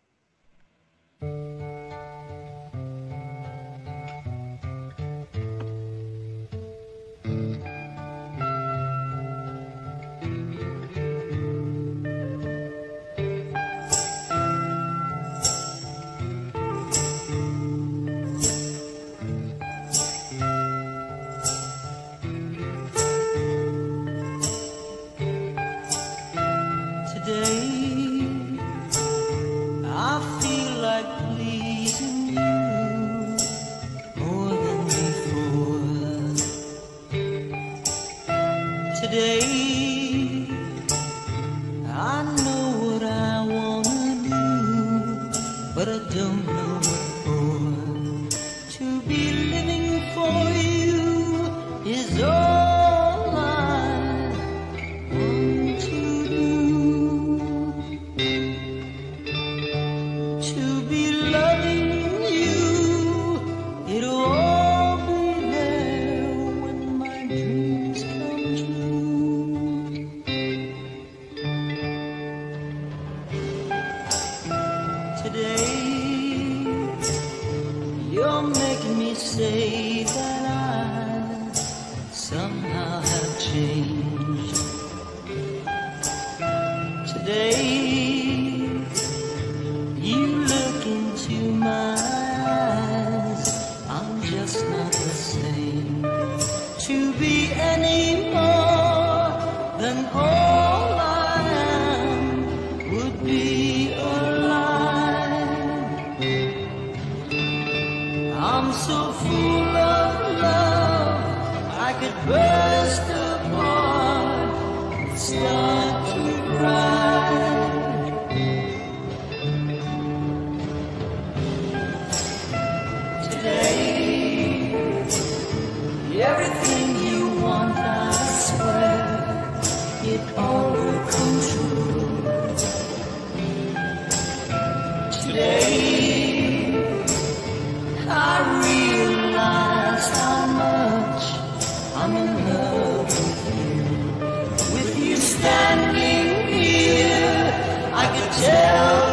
[142.02, 144.74] I'm in love with you.
[144.74, 149.09] With you standing here, I can tell.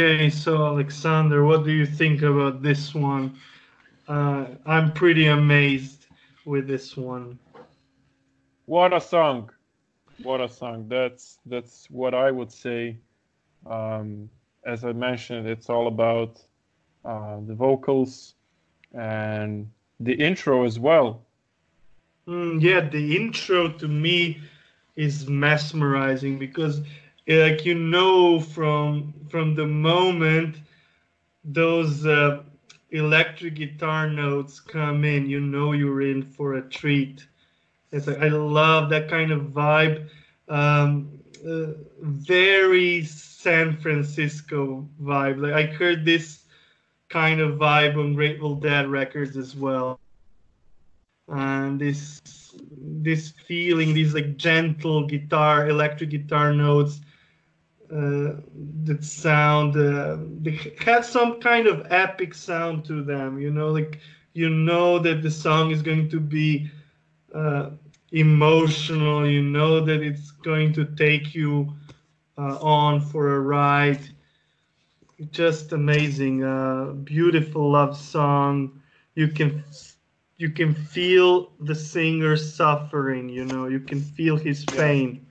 [0.00, 3.36] Okay, so Aleksandar, what do you think about this one?
[4.08, 6.06] Uh, I'm pretty amazed
[6.46, 7.38] with this one.
[8.64, 9.50] What a song!
[10.22, 10.88] What a song!
[10.88, 12.96] That's that's what I would say.
[13.66, 14.30] Um,
[14.64, 16.40] as I mentioned, it's all about
[17.04, 18.36] uh, the vocals
[18.94, 19.70] and
[20.00, 21.26] the intro as well.
[22.26, 24.40] Mm, yeah, the intro to me
[24.96, 26.80] is mesmerizing because
[27.26, 30.56] like you know from from the moment
[31.44, 32.42] those uh,
[32.90, 37.26] electric guitar notes come in you know you're in for a treat.
[37.92, 40.08] It's like i love that kind of vibe.
[40.48, 45.40] Um, uh, very san francisco vibe.
[45.40, 46.40] Like i heard this
[47.08, 49.98] kind of vibe on grateful dead records as well.
[51.28, 52.20] And this
[52.76, 57.00] this feeling these like gentle guitar electric guitar notes
[57.90, 63.98] that sound uh, they had some kind of epic sound to them you know like
[64.32, 66.70] you know that the song is going to be
[67.34, 67.70] uh,
[68.12, 71.72] emotional you know that it's going to take you
[72.38, 74.00] uh, on for a ride
[75.30, 78.80] just amazing uh, beautiful love song
[79.14, 79.64] you can
[80.36, 83.28] you can feel the singer suffering.
[83.28, 85.29] You know, you can feel his pain.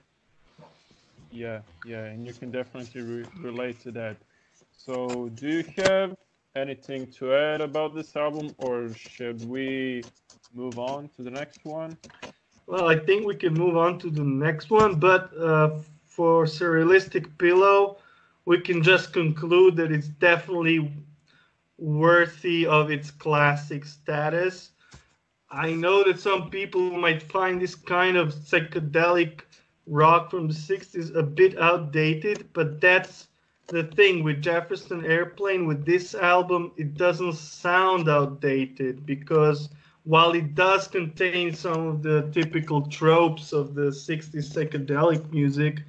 [1.40, 4.26] Yeah, yeah, and you can definitely re- relate to that.
[4.78, 6.16] So, do you have
[6.56, 10.06] anything to add about this album, or should we
[10.54, 11.98] move on to the next one?
[12.68, 17.38] Well, I think we can move on to the next one, but uh, for Surrealistic
[17.38, 17.98] Pillow,
[18.46, 20.92] we can just conclude that it's definitely
[21.78, 24.72] worthy of its classic status.
[25.52, 29.42] I know that some people might find this kind of psychedelic
[29.90, 33.28] rock from the 60s a bit outdated, but that's
[33.68, 39.70] the thing with Jefferson Airplane with this album, it doesn't sound outdated because
[40.04, 45.82] while it does contain some of the typical tropes of the 60s psychedelic music,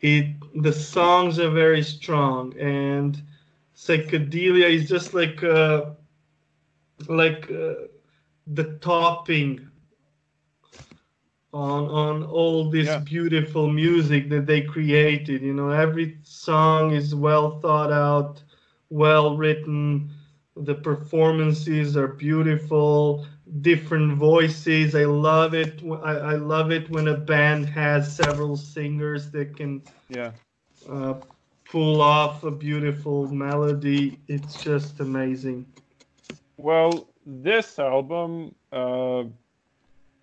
[0.00, 0.26] it
[0.62, 3.22] the songs are very strong and
[3.76, 5.90] psychedelia is just like uh,
[7.08, 7.74] like uh,
[8.48, 9.68] the topping
[11.52, 12.98] on on all this Yeah.
[12.98, 18.42] beautiful music that they created you know every song is well thought out
[18.90, 20.10] well written
[20.56, 23.24] the performances are beautiful
[23.60, 29.30] different voices i love it i, I love it when a band has several singers
[29.32, 30.32] that can Yeah,
[30.88, 31.14] uh,
[31.64, 35.66] pull off a beautiful melody it's just amazing
[36.56, 39.24] well, this album, uh,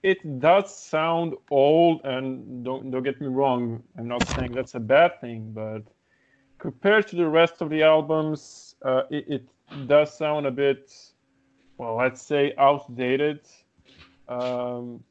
[0.04, 4.80] it does sound old, and don't don't get me wrong, I'm not saying that's a
[4.80, 5.84] bad thing, but
[6.58, 10.92] compared to the rest of the albums, uh, it, it does sound a bit,
[11.78, 13.42] well, let's say outdated.
[14.28, 15.04] Um,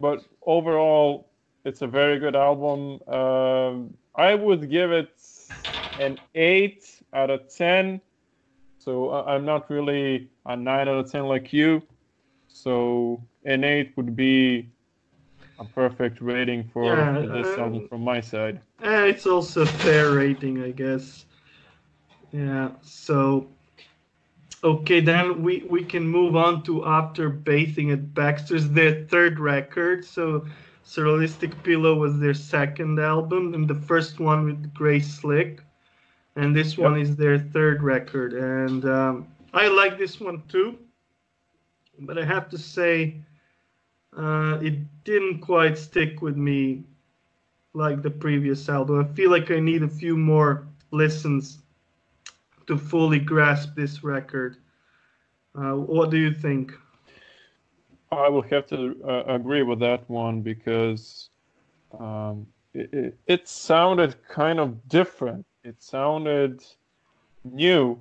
[0.00, 1.30] but overall,
[1.64, 3.00] it's a very good album.
[3.08, 5.20] Um, I would give it
[6.00, 8.00] an eight out of ten.
[8.78, 11.82] So I- I'm not really a nine out of ten like you.
[12.48, 14.68] So an eight would be
[15.58, 18.60] a perfect rating for, Yeah, for this um, album from my side.
[18.82, 21.26] and it's also a fair rating i guess.
[22.32, 23.46] Yeah so
[24.64, 30.04] okay then we we can move on to after bathing at baxter's their third record.
[30.04, 30.44] So
[30.84, 35.60] surrealistic pillow was their second album and the first one with grace slick.
[36.36, 40.76] And this one is their third record and um, i like this one too.
[42.00, 43.20] But i have to say
[44.16, 46.84] uh, it didn't quite stick with me
[47.74, 49.00] like the previous album.
[49.00, 51.58] I feel like I need a few more listens
[52.66, 54.56] to fully grasp this record.
[55.54, 56.72] Uh, what do you think?
[58.10, 61.30] I will have to uh, agree with that one because
[61.98, 65.46] um, it, it, it sounded kind of different.
[65.64, 66.62] It sounded
[67.44, 67.98] new.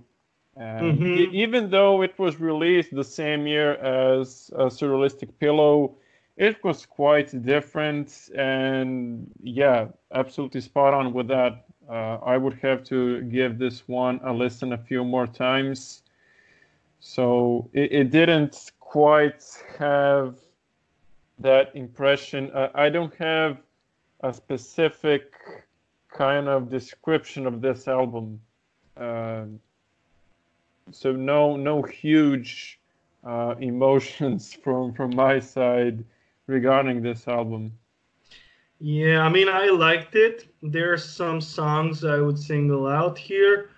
[0.55, 1.13] And Mhm.
[1.13, 5.95] e- even though it was released the same year as uh, Surrealistic Pillow,
[6.37, 8.29] it was quite different.
[8.35, 11.65] And yeah, absolutely spot on with that.
[11.89, 16.03] Uh, I would have to give this one a listen a few more times.
[16.99, 19.43] So it, it didn't quite
[19.77, 20.35] have
[21.39, 22.51] that impression.
[22.51, 23.57] Uh, I don't have
[24.21, 25.33] a specific
[26.09, 28.39] kind of description of this album.
[28.95, 29.45] Uh,
[30.91, 32.79] so no, no huge
[33.25, 36.05] uh, emotions from from my side
[36.47, 37.73] regarding this album.
[38.79, 40.47] Yeah, I mean, I liked it.
[40.61, 43.69] There are some songs I would single out here,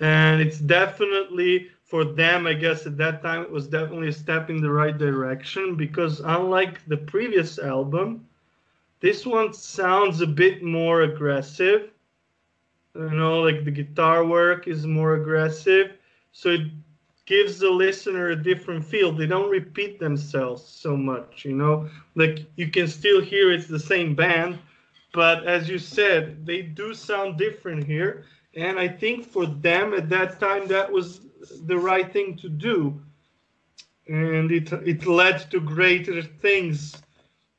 [0.00, 2.46] and it's definitely for them.
[2.46, 6.20] I guess at that time it was definitely a step in the right direction because
[6.20, 8.26] unlike the previous album,
[9.00, 11.90] this one sounds a bit more aggressive.
[12.94, 15.92] You know, like the guitar work is more aggressive,
[16.32, 16.62] so it
[17.30, 19.12] gives the listener a different feel.
[19.12, 21.88] They don't repeat themselves so much, you know.
[22.16, 24.58] Like you can still hear it's the same band,
[25.14, 28.24] but as you said, they do sound different here.
[28.56, 31.20] And I think for them at that time that was
[31.66, 33.00] the right thing to do.
[34.08, 37.00] And it it led to greater things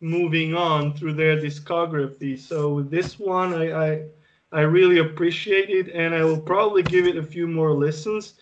[0.01, 2.37] moving on through their discography.
[2.37, 4.03] So this one I, I
[4.51, 8.33] I really appreciate it and I will probably give it a few more listens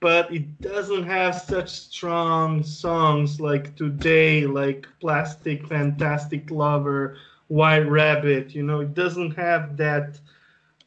[0.00, 7.16] but it doesn't have such strong songs like today like plastic fantastic lover
[7.48, 10.18] white rabbit you know it doesn't have that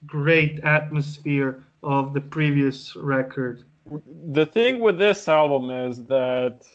[0.05, 3.63] great atmosphere of the previous record
[4.33, 6.65] The thing with this album is that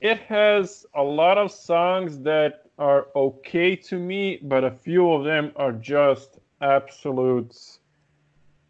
[0.00, 5.24] it has a lot of songs that are okay to me, but a few of
[5.24, 7.56] them are just absolute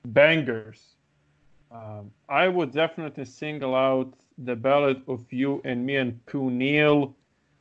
[0.04, 0.91] bangers.
[1.72, 7.14] Um, I would definitely single out the ballad of you and me and Pooneil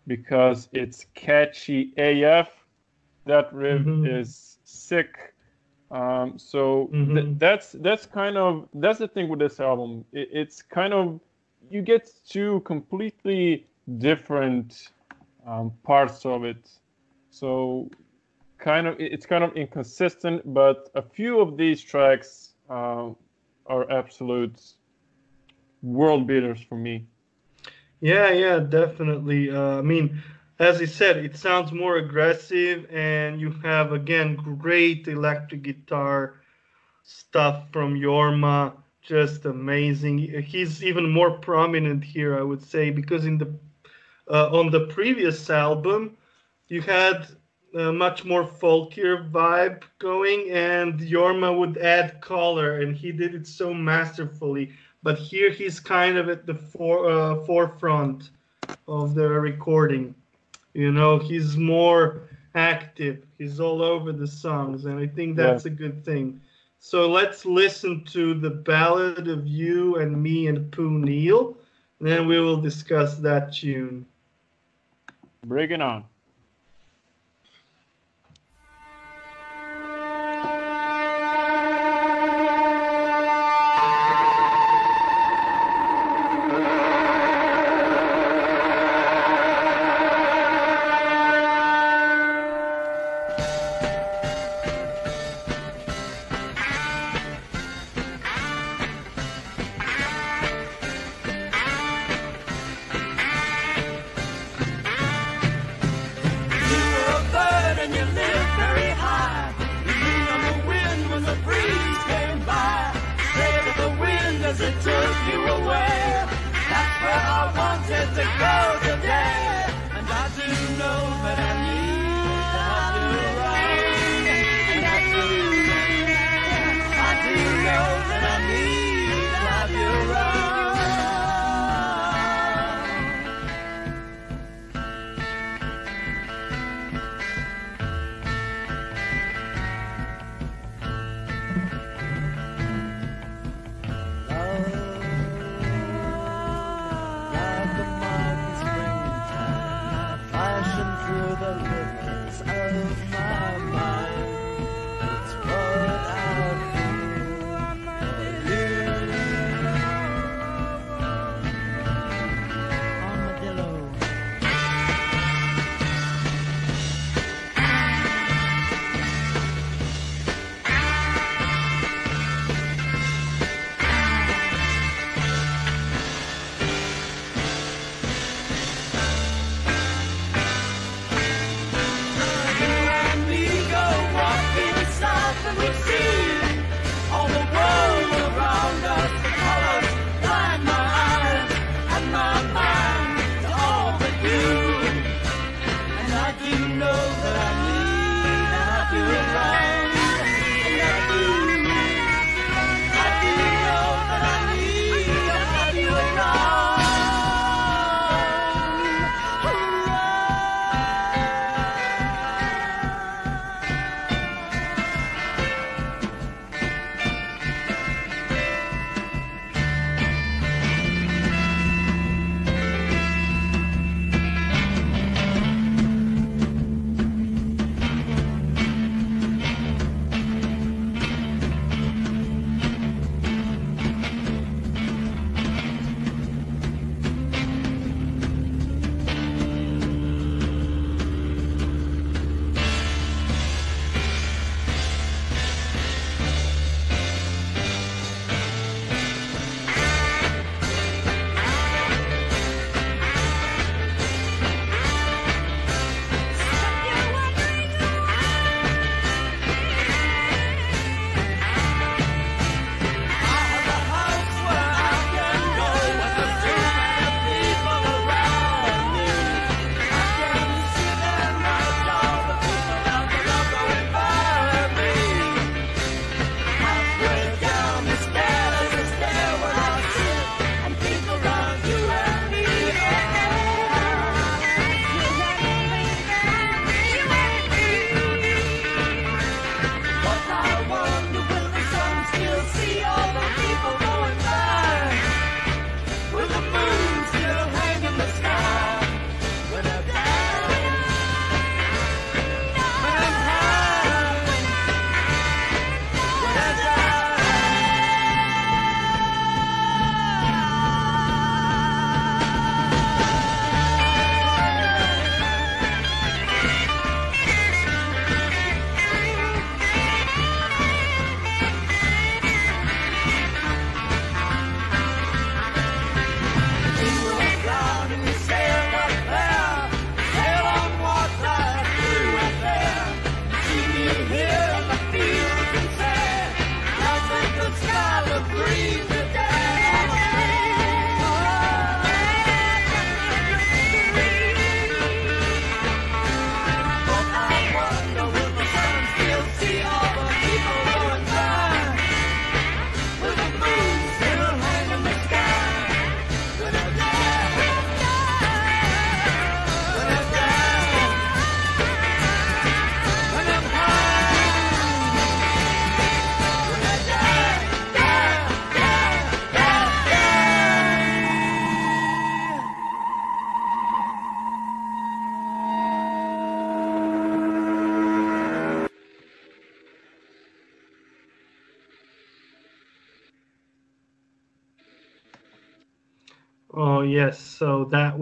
[0.08, 2.50] because it's catchy AF.
[3.26, 4.06] That riff Mhm.
[4.20, 5.34] is sick.
[5.92, 7.40] Um, so th- Mhm.
[7.40, 10.06] that's that's kind of that's the thing with this album.
[10.14, 11.20] It, it's kind of
[11.70, 13.68] you get two completely
[14.00, 14.92] different
[15.46, 16.70] um, parts of it.
[17.30, 17.90] So
[18.58, 23.10] kind of it- it's kind of inconsistent, but a few of these tracks uh,
[23.66, 24.60] are absolute
[25.82, 27.06] world beaters for me.
[28.00, 29.52] Yeah, yeah, definitely.
[29.52, 30.22] Uh, I mean,
[30.60, 36.42] as I said, it sounds more aggressive, and you have again great electric guitar
[37.04, 38.74] stuff from Jorma.
[39.02, 40.20] Just amazing.
[40.44, 43.54] He's even more prominent here, I would say, because in the
[44.30, 46.18] uh, on the previous album,
[46.68, 47.28] you had
[47.74, 53.48] a much more folkier vibe going, and Jorma would add color, and he did it
[53.48, 54.72] so masterfully.
[55.04, 58.30] But here he's kind of at the for, uh, forefront
[58.88, 60.14] of the recording.
[60.74, 62.24] You know, he's more
[62.56, 63.26] active.
[63.38, 66.40] He's all over the songs, and I think that's a good thing.
[66.80, 71.56] So let's listen to the ballad of you and me and Pooneil.
[72.00, 74.06] and Then we will discuss that tune.
[75.46, 76.06] Bring it on.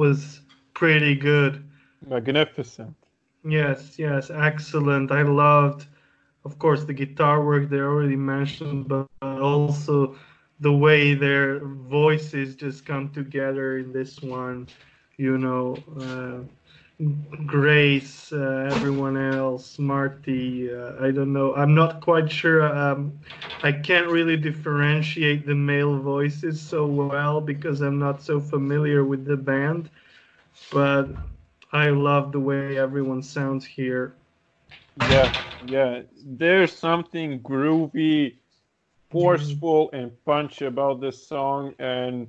[0.09, 0.41] Was
[0.73, 1.63] pretty good.
[2.07, 2.95] Magnificent.
[3.43, 5.11] Yes, yes, excellent.
[5.11, 5.85] I loved,
[6.45, 10.15] of course, the guitar work they already mentioned, but also
[10.59, 11.59] the way their
[11.99, 14.67] voices just come together in this one.
[15.17, 16.39] You know, uh,
[17.45, 20.73] Grace, uh, everyone else, Marty.
[20.73, 21.55] Uh, I don't know.
[21.55, 22.63] I'm not quite sure.
[22.63, 23.17] Um,
[23.63, 29.23] I can't really differentiate the male voices so well because I'm not so familiar with
[29.23, 29.89] the band.
[30.71, 31.17] But
[31.71, 34.15] I love the way everyone sounds here.
[34.95, 35.29] Yeah,
[35.59, 36.01] yeah.
[36.25, 38.35] There's something groovy,
[39.09, 42.27] forceful, and punchy about this song, and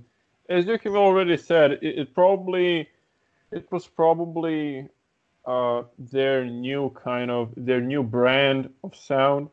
[0.49, 2.89] as you have already said, it, it probably
[3.51, 4.89] it was probably
[5.47, 9.49] uh, their new kind of their new brand of sound.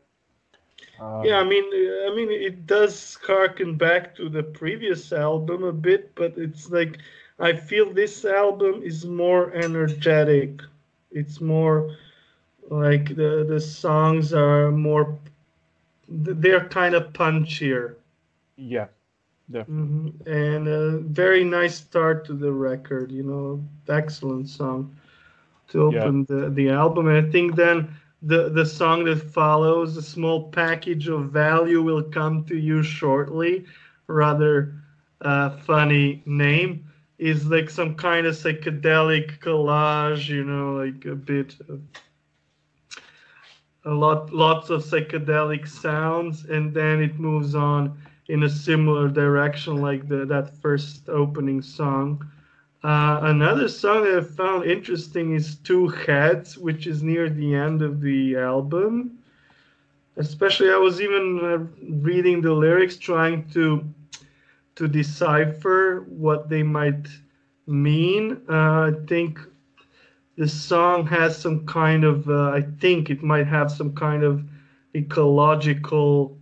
[0.98, 5.72] Uh, yeah, I mean, I mean, it does harken back to the previous album a
[5.72, 6.98] bit, but it's like
[7.38, 10.60] I feel this album is more energetic.
[11.10, 11.96] It's more
[12.68, 15.16] like the the songs are more
[16.08, 17.94] they're kind of punchier.
[18.56, 18.86] Yeah,
[19.50, 20.12] definitely.
[20.12, 20.30] Mm-hmm.
[20.30, 23.12] And a very nice start to the record.
[23.12, 24.96] You know, excellent song
[25.68, 26.36] to open yeah.
[26.36, 27.08] the the album.
[27.08, 27.88] And I think then
[28.22, 33.64] the the song that follows, a small package of value, will come to you shortly.
[34.08, 34.74] Rather
[35.20, 36.87] uh, funny name
[37.18, 41.80] is like some kind of psychedelic collage, you know, like a bit of
[43.84, 47.96] a lot lots of psychedelic sounds and then it moves on
[48.28, 52.24] in a similar direction like the that first opening song.
[52.84, 57.82] Uh, another song that I found interesting is Two Heads, which is near the end
[57.82, 59.18] of the album.
[60.16, 63.84] Especially, I was even uh, reading the lyrics, trying to
[64.78, 67.08] to decipher what they might
[67.66, 68.40] mean.
[68.48, 69.40] Uh, I think
[70.36, 74.44] the song has some kind of, uh, I think it might have some kind of
[74.94, 76.38] ecological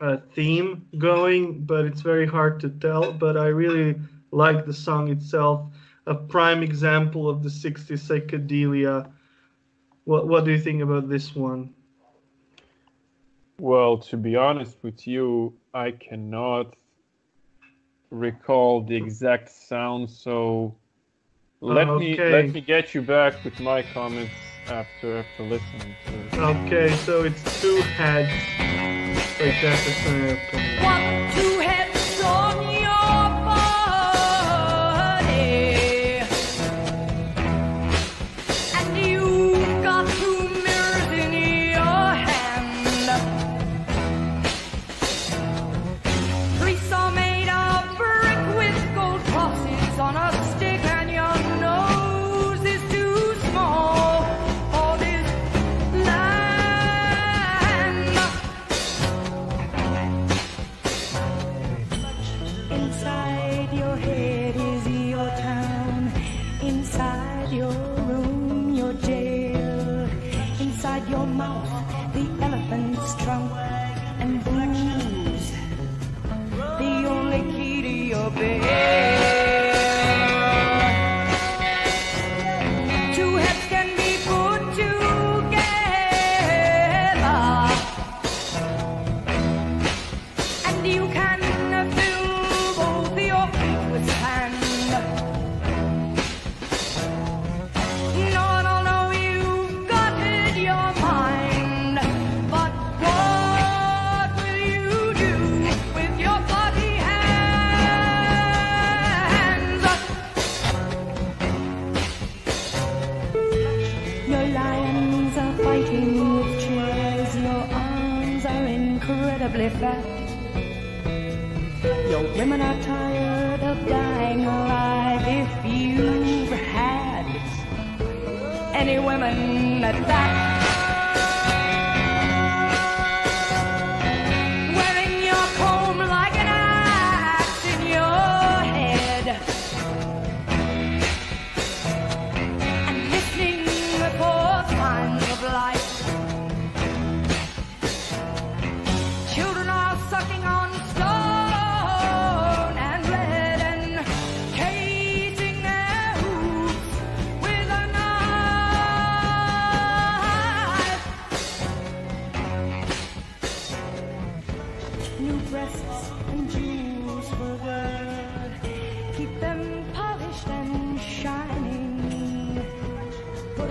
[0.00, 3.10] uh, theme going, but it's very hard to tell.
[3.10, 3.96] But I really
[4.30, 5.66] like the song itself.
[6.06, 9.10] A prime example of the 60s psychedelia.
[10.04, 11.74] What, what do you think about this one?
[13.58, 16.76] Well, to be honest with you, I cannot
[18.10, 20.74] recall the exact sound, so
[21.62, 21.98] um, let okay.
[21.98, 24.32] me let me get you back with my comments
[24.68, 25.94] after after listening
[26.32, 26.40] to.
[26.42, 28.30] Okay, so it's two heads
[29.40, 30.82] like Jefferson Airplane.
[30.82, 31.55] One, two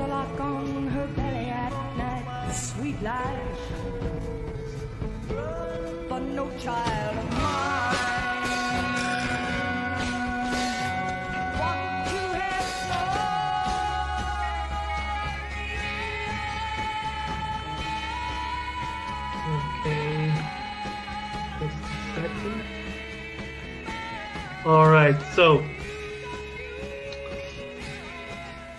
[0.07, 2.51] lock on her belly at night.
[2.51, 3.59] Sweet life,
[6.09, 7.75] but no child of mine.
[24.65, 25.63] All right, so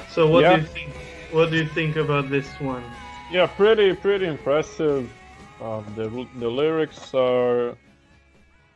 [0.08, 0.56] so what yeah.
[0.56, 0.85] do you think?
[1.36, 2.82] What do you think about this one?
[3.30, 5.12] Yeah, pretty pretty impressive.
[5.60, 7.76] Um, the the lyrics are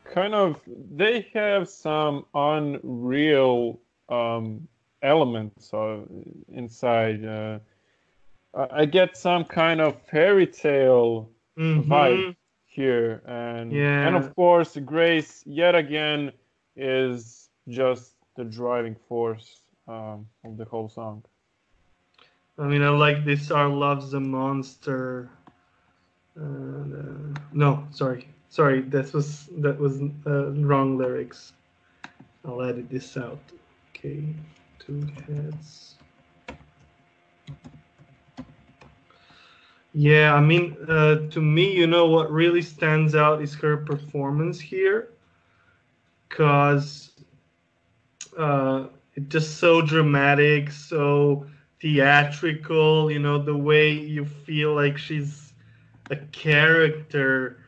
[0.05, 0.61] kind of
[0.95, 3.81] they have some unreal
[4.11, 4.69] um,
[5.01, 6.01] elements uh,
[6.53, 7.25] inside.
[7.25, 7.61] Uh,
[8.71, 11.87] I get some kind of fairy tale Mhm.
[11.87, 12.37] vibe
[12.67, 14.07] here, and yeah.
[14.07, 16.31] and of course Grace yet again
[16.77, 21.25] is just the driving force um, of the whole song.
[22.61, 23.51] I mean, I like this.
[23.51, 25.31] Our love's a monster.
[26.39, 28.83] Uh, no, sorry, sorry.
[28.83, 31.55] That was that was uh, wrong lyrics.
[32.45, 33.41] I'll edit this out.
[33.91, 34.35] Okay,
[34.79, 35.95] two heads.
[39.95, 44.61] Yeah, I mean, uh, to me, you know what really stands out is her performance
[44.61, 45.09] here,
[46.29, 47.11] cause
[48.39, 51.47] uh, it's just so dramatic, so
[51.81, 53.11] theatrical.
[53.11, 55.53] You know, the way you feel like she's
[56.11, 57.59] a character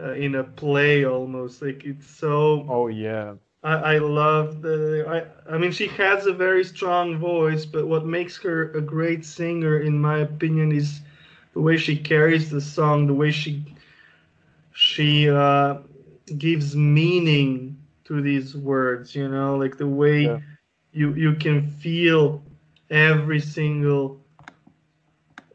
[0.00, 1.62] uh, in a play almost.
[1.62, 2.72] Like it's so.
[2.72, 3.36] Oh yeah.
[3.62, 5.04] I, I love the.
[5.48, 9.24] I, I mean, she has a very strong voice, but what makes her a great
[9.24, 11.00] singer, in my opinion, is
[11.54, 13.64] the way she carries the song, the way she
[14.72, 15.78] she uh,
[16.38, 19.14] gives meaning to these words.
[19.14, 20.50] You know, like the way Yeah.
[20.92, 22.42] you you can feel
[22.92, 24.22] every single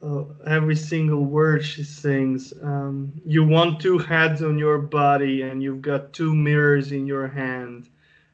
[0.01, 2.53] uh, every single word she sings.
[2.61, 7.27] Um, you want two heads on your body, and you've got two mirrors in your
[7.27, 7.89] hand.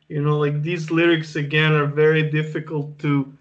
[0.10, 3.34] You know, like these lyrics again are very difficult to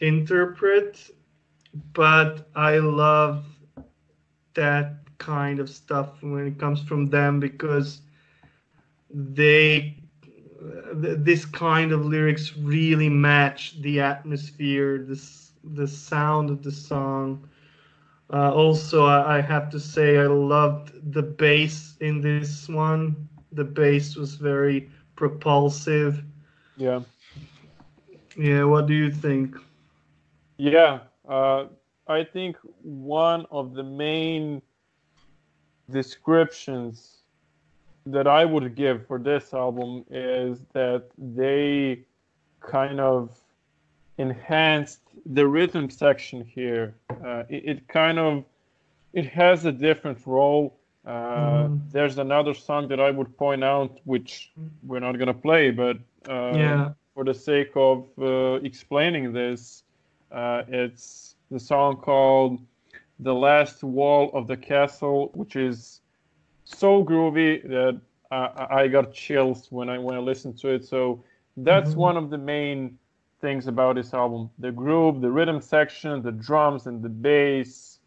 [0.00, 1.10] interpret,
[1.92, 3.44] but I love
[4.54, 8.00] that kind of stuff when it comes from them because
[9.10, 9.95] they
[11.02, 17.48] th- this kind of lyrics really match the atmosphere this the sound of the song.
[18.32, 23.28] Uh, also I, I have to say i loved the bass in this one.
[23.52, 26.22] The bass was very propulsive.
[26.76, 27.00] Yeah.
[28.36, 29.56] yeah what do you think?
[30.58, 31.66] Yeah, uh,
[32.06, 34.62] I think one of the main
[35.90, 37.15] descriptions
[38.06, 42.04] that I would give for this album is that they
[42.60, 43.36] kind of
[44.18, 46.94] enhanced the rhythm section here.
[47.24, 48.44] Uh, it, it kind of
[49.12, 50.76] it has a different role.
[51.04, 51.80] Uh, Mhm.
[51.92, 54.52] There's another song that I would point out, which
[54.86, 55.96] we're not gonna play, but
[56.28, 56.92] uh, Yeah.
[57.14, 59.84] for the sake of uh, explaining this,
[60.32, 62.60] uh, it's the song called
[63.20, 66.00] "The Last Wall of the Castle," which is
[66.66, 68.00] so groovy that
[68.32, 70.84] I, I got chills when I when I listened to it.
[70.84, 71.24] So
[71.56, 71.96] that's Mhm.
[71.96, 72.98] one of the main
[73.40, 78.00] things about this album: the groove, the rhythm section, the drums, and the bass.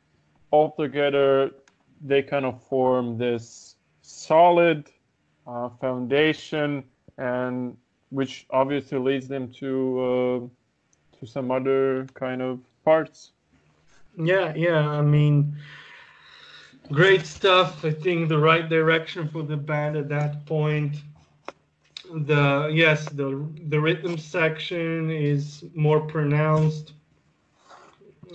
[0.51, 1.51] All together,
[2.01, 4.89] they kind of form this solid
[5.47, 6.83] uh, foundation,
[7.17, 7.77] and
[8.09, 10.39] which obviously leads them to uh,
[11.19, 13.33] to some other kind of parts.
[14.17, 14.89] Yeah, yeah.
[14.89, 15.55] I mean,
[16.91, 17.83] great stuff.
[17.85, 20.97] I think the right direction for the band at that point.
[22.11, 26.93] The yes, the the rhythm section is more pronounced,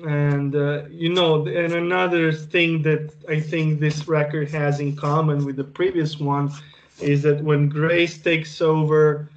[0.06, 5.44] and uh, you know, and another thing that I think this record has in common
[5.44, 6.50] with the previous one
[7.00, 9.28] is that when Grace takes over,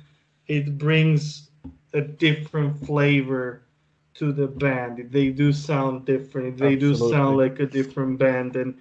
[0.47, 1.49] it brings
[1.93, 3.61] a different flavor
[4.15, 5.09] to the band.
[5.11, 6.57] They do sound different.
[6.57, 8.55] They do sound like a different band.
[8.55, 8.75] And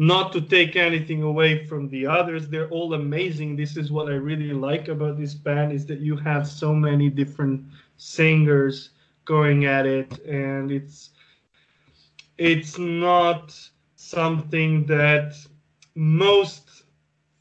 [0.00, 3.54] not to take anything away from the others, they're all amazing.
[3.54, 7.10] This is what I really like about this band is that you have so many
[7.10, 7.66] different
[7.98, 8.92] singers
[9.26, 11.10] going at it, and it's
[12.38, 13.54] it's not
[13.96, 15.34] something that
[15.94, 16.84] most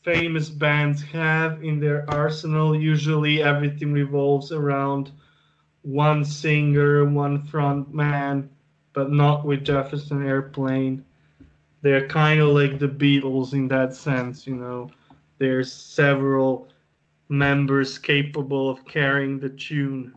[0.03, 2.75] famous bands have in their arsenal.
[2.75, 5.11] Usually, everything revolves around
[5.83, 8.49] one singer, one front man,
[8.91, 11.05] but not with Jefferson Airplane.
[11.81, 14.89] They're kind of like the Beatles in that sense, you know.
[15.37, 16.69] There's several
[17.29, 20.15] members capable of carrying the tune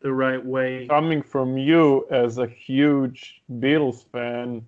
[0.00, 0.86] the right way.
[0.88, 4.66] Coming from you as a huge Beatles fan,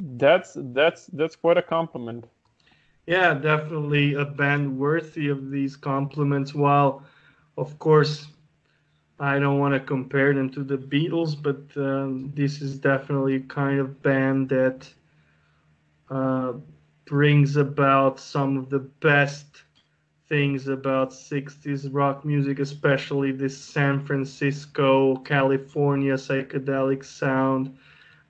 [0.00, 2.26] that's that's that's quite a compliment.
[3.06, 6.54] yeah, definitely a band worthy of these compliments.
[6.54, 7.02] While,
[7.56, 8.26] of course,
[9.18, 13.40] I don't want to compare them to the Beatles, but um, this is definitely a
[13.40, 14.88] kind of band that
[16.10, 16.52] uh,
[17.06, 19.62] brings about some of the best
[20.28, 27.76] things about 60s rock music, especially this San Francisco, California psychedelic sound.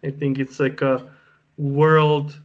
[0.05, 1.11] I think it's like a
[1.57, 2.41] world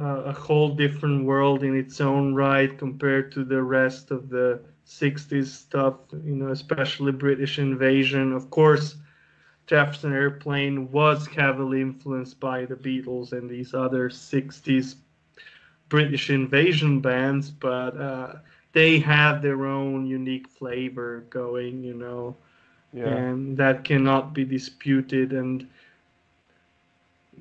[0.00, 4.60] uh, a whole different world in its own right compared to the rest of the
[4.84, 5.94] 60s stuff,
[6.24, 8.32] you know, especially British Invasion.
[8.32, 8.96] Of course,
[9.66, 14.96] Jefferson Airplane was heavily influenced by the Beatles and these other 60s
[15.88, 18.34] British Invasion bands, but uh,
[18.72, 22.36] they have their own unique flavor going, you know,
[22.92, 23.22] Yeah.
[23.22, 25.32] and that cannot be disputed.
[25.32, 25.66] And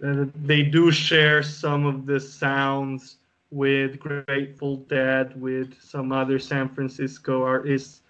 [0.03, 3.17] uh, they do share some of the sounds
[3.51, 8.01] with Grateful Dead, with some other San Francisco artists,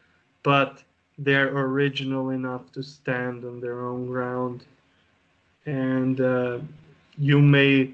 [0.44, 0.84] but
[1.18, 4.64] they're original enough to stand on their own ground.
[5.66, 6.60] And uh,
[7.18, 7.92] you may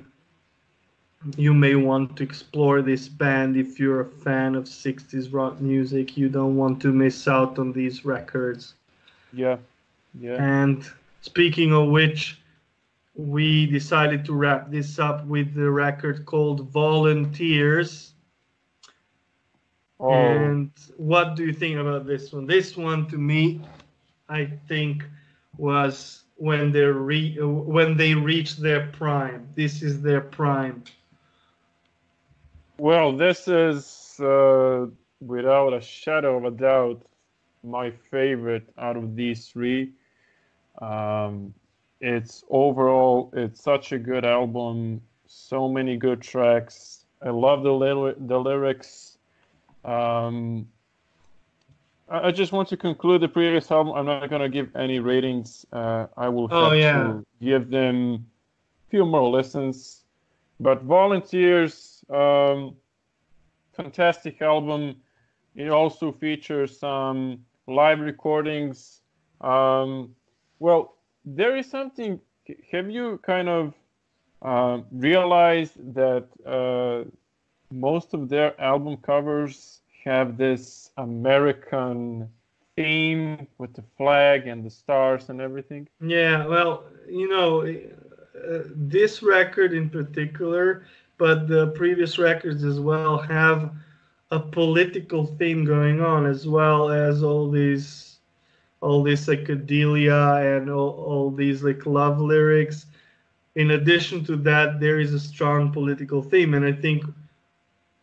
[1.35, 6.15] you may want to explore this band if you're a fan of 60s rock music.
[6.15, 8.75] You don't want to miss out on these records.
[9.33, 9.57] Yeah.
[10.17, 10.41] Yeah.
[10.41, 10.85] And
[11.21, 12.39] speaking of which,
[13.15, 18.13] we decided to wrap this up with the record called Volunteers.
[19.99, 22.45] Oh, And what do you think about this one?
[22.45, 23.61] This one, to me,
[24.29, 25.03] I think
[25.57, 29.49] was when they re- when they reached their prime.
[29.55, 30.83] This is their prime.
[32.77, 34.85] well, this is uh,
[35.19, 37.03] without a shadow of a doubt
[37.63, 39.91] my favorite out of these three.
[40.81, 41.53] Um,
[41.99, 45.01] it's overall, it's such a good album.
[45.25, 47.05] So many good tracks.
[47.21, 49.08] I love the lyri- the lyrics.
[49.85, 50.67] Um,
[52.09, 53.93] I I just want to conclude the previous album.
[53.93, 55.65] I'm not gonna give any ratings.
[55.71, 56.93] Uh, I will Oh, yeah.
[57.03, 58.25] to give them
[58.87, 60.03] a few more listens.
[60.59, 62.75] But Volunteers, um,
[63.73, 64.95] fantastic album.
[65.55, 69.01] It also features some live recordings.
[69.41, 70.15] Um,
[70.59, 72.19] well, there is something.
[72.71, 73.73] Have you kind of
[74.41, 77.09] uh, realized that uh,
[77.71, 82.29] most of their album covers have this American
[82.75, 85.87] theme with the flag and the stars and everything?
[86.01, 90.85] Yeah, well, you know, uh, this record in particular,
[91.17, 93.71] but the previous records as well have
[94.31, 98.17] a political theme going on as well as all these
[98.81, 102.85] all this psychedelia and all, all these like love lyrics
[103.55, 107.03] in addition to that there is a strong political theme and i think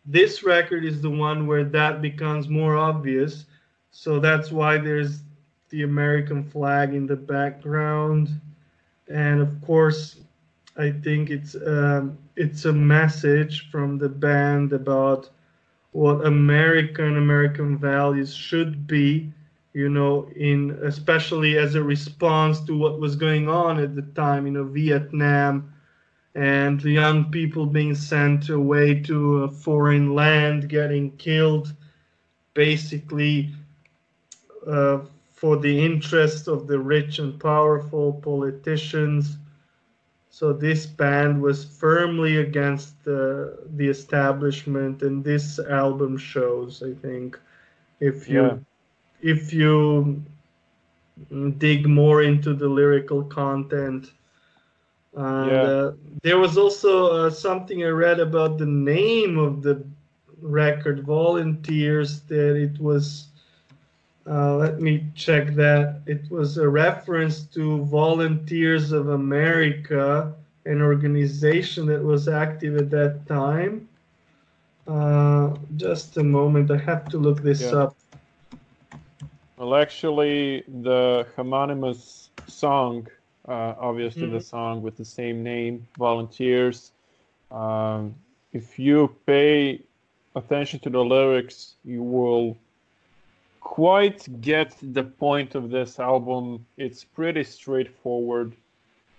[0.07, 3.45] this record is the one where that becomes more obvious.
[3.91, 5.21] So that's why there's
[5.69, 8.29] the american flag in the background.
[9.07, 10.21] And of course
[10.77, 15.29] i think it's um, it's a message from the band about
[15.91, 19.31] what american american values should be
[19.73, 24.45] you know in especially as a response to what was going on at the time
[24.45, 25.71] you know vietnam
[26.37, 31.73] and young people being sent away to a foreign land getting killed
[32.53, 33.49] basically
[34.67, 34.99] uh,
[35.33, 39.37] for the interest of the rich and powerful politicians.
[40.29, 46.83] So this band was firmly against the the establishment, and this album shows.
[46.83, 47.39] I think
[47.99, 48.59] if you Yeah.
[49.21, 50.23] if you
[51.57, 54.11] dig more into the lyrical content.
[55.17, 55.63] And, Yeah.
[55.63, 55.91] uh,
[56.23, 59.83] there was also uh, something I read about the name of the
[60.41, 63.27] record, Volunteers, that it was
[64.29, 66.01] uh, let me check that.
[66.05, 70.33] It was a reference to Volunteers of America,
[70.65, 73.87] an organization that was active at that time.
[74.85, 77.83] Uh, just a moment, I have to look this Yeah.
[77.83, 77.97] up.
[79.57, 83.07] Well, actually, the homonymous song,
[83.47, 84.43] uh, obviously the Mhm.
[84.43, 86.91] song with the same name, Volunteers.
[87.51, 88.15] Um,
[88.53, 89.81] if you pay
[90.35, 92.57] attention to the lyrics, you will
[93.61, 96.65] quite get the point of this album.
[96.77, 98.53] It's pretty straightforward,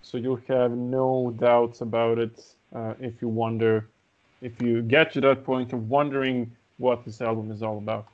[0.02, 2.54] so you'll have no doubts about it.
[2.74, 3.88] Uh, if you wonder,
[4.42, 8.06] if you get to that point of wondering what this album is all about.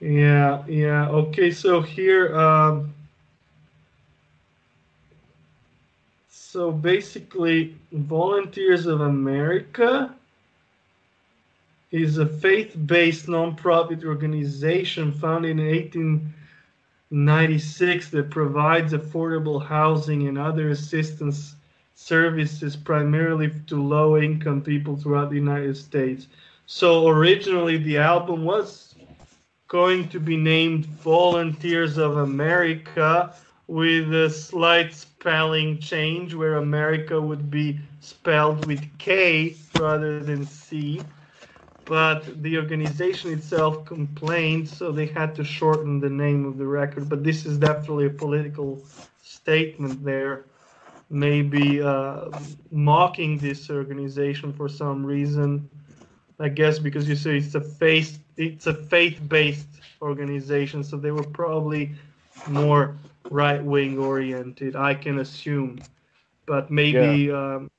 [0.00, 1.08] Yeah, yeah.
[1.08, 2.92] Okay, so here, um,
[6.56, 10.14] so basically, Volunteers of America
[11.90, 15.66] is a faith-based non-profit organization founded in
[17.10, 21.56] 1896 that provides affordable housing and other assistance
[21.94, 26.26] services primarily to low-income people throughout the United States.
[26.64, 28.94] So originally the album was
[29.68, 33.34] going to be named Volunteers of America
[33.68, 41.02] with a slight spelling change where America would be spelled with K rather than C.
[41.84, 47.08] But the organization itself complained, so they had to shorten the name of the record.
[47.08, 48.82] But this is definitely a political
[49.22, 50.46] statement there,
[51.10, 52.30] maybe uh,
[52.72, 55.68] mocking this organization for some reason.
[56.38, 59.68] I guess because you say it's a faith, it's a faith-based
[60.02, 61.94] organization, so they were probably
[62.48, 62.96] more
[63.30, 64.76] right wing oriented.
[64.76, 65.78] I can assume,
[66.46, 67.56] but maybe yeah.
[67.56, 67.70] um,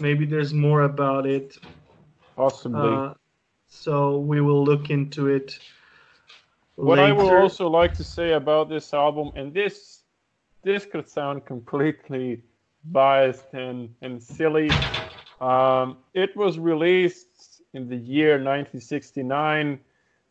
[0.00, 1.56] maybe there's more about it.
[2.36, 2.94] Possibly.
[2.94, 3.14] Uh,
[3.68, 5.58] so we will look into it.
[6.76, 7.08] What later.
[7.08, 10.02] I would also like to say about this album, and this
[10.62, 12.42] this could sound completely
[12.84, 14.70] biased and and silly.
[15.40, 19.78] Um, it was released in the year 1969.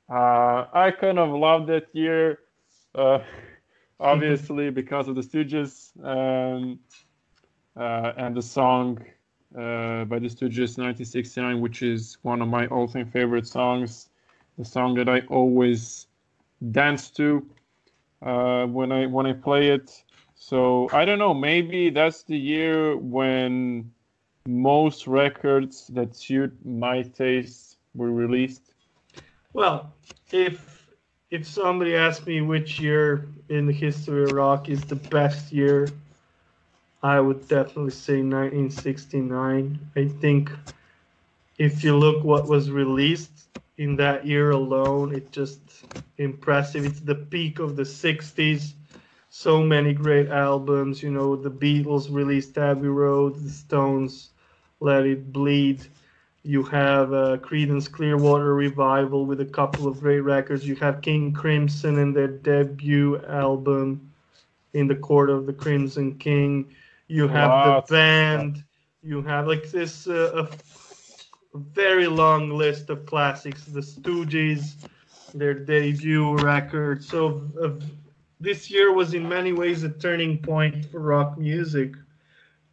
[0.09, 0.13] Uh,
[0.73, 2.39] I kind of loved that year.
[2.93, 3.19] Uh,
[3.99, 6.79] obviously because of the Stooges um,
[7.77, 8.99] uh, and the song
[9.55, 14.09] uh, by the Stooges 1969, which is one of my all-time favorite songs,
[14.57, 16.07] the song that I always
[16.71, 17.45] dance to
[18.21, 20.03] uh, when I when I play it.
[20.35, 23.91] So I don't know, maybe that's the year when
[24.47, 28.73] most records that suit my taste were released.
[29.53, 29.93] Well,
[30.31, 30.74] if
[31.31, 35.93] if somebody asked me which year in the history of rock is the best year,
[37.01, 39.79] I would definitely say 1969.
[39.95, 40.51] I think
[41.57, 43.47] if you look what was released
[43.77, 45.59] in that year alone, it's just
[46.17, 46.83] impressive.
[46.85, 48.75] It's the peak of the 60s.
[49.29, 51.03] So many great albums.
[51.03, 54.29] You know, the Beatles released Abbey Road, the Stones
[54.79, 55.85] Let It Bleed.
[56.45, 60.67] You have uh, Creedence Clearwater Revival with a couple of great records.
[60.67, 64.11] You have King Crimson and their debut album,
[64.73, 66.67] In the Court of the Crimson King.
[67.07, 68.63] You have the band.
[69.01, 70.45] You have like this uh,
[71.53, 73.65] a very long list of classics.
[73.65, 74.75] The Stooges,
[75.33, 77.03] their debut record.
[77.03, 77.71] So uh,
[78.39, 81.95] this year was in many ways a turning point for rock music,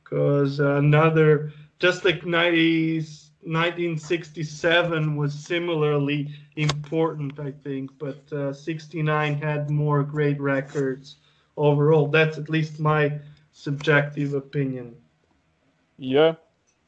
[0.04, 9.68] because another just like 90s 1967 was similarly important, I think, but uh, 69 had
[9.68, 11.16] more great records
[11.56, 12.06] overall.
[12.06, 13.18] That's at least my
[13.52, 14.94] subjective opinion.
[15.98, 16.34] Yeah,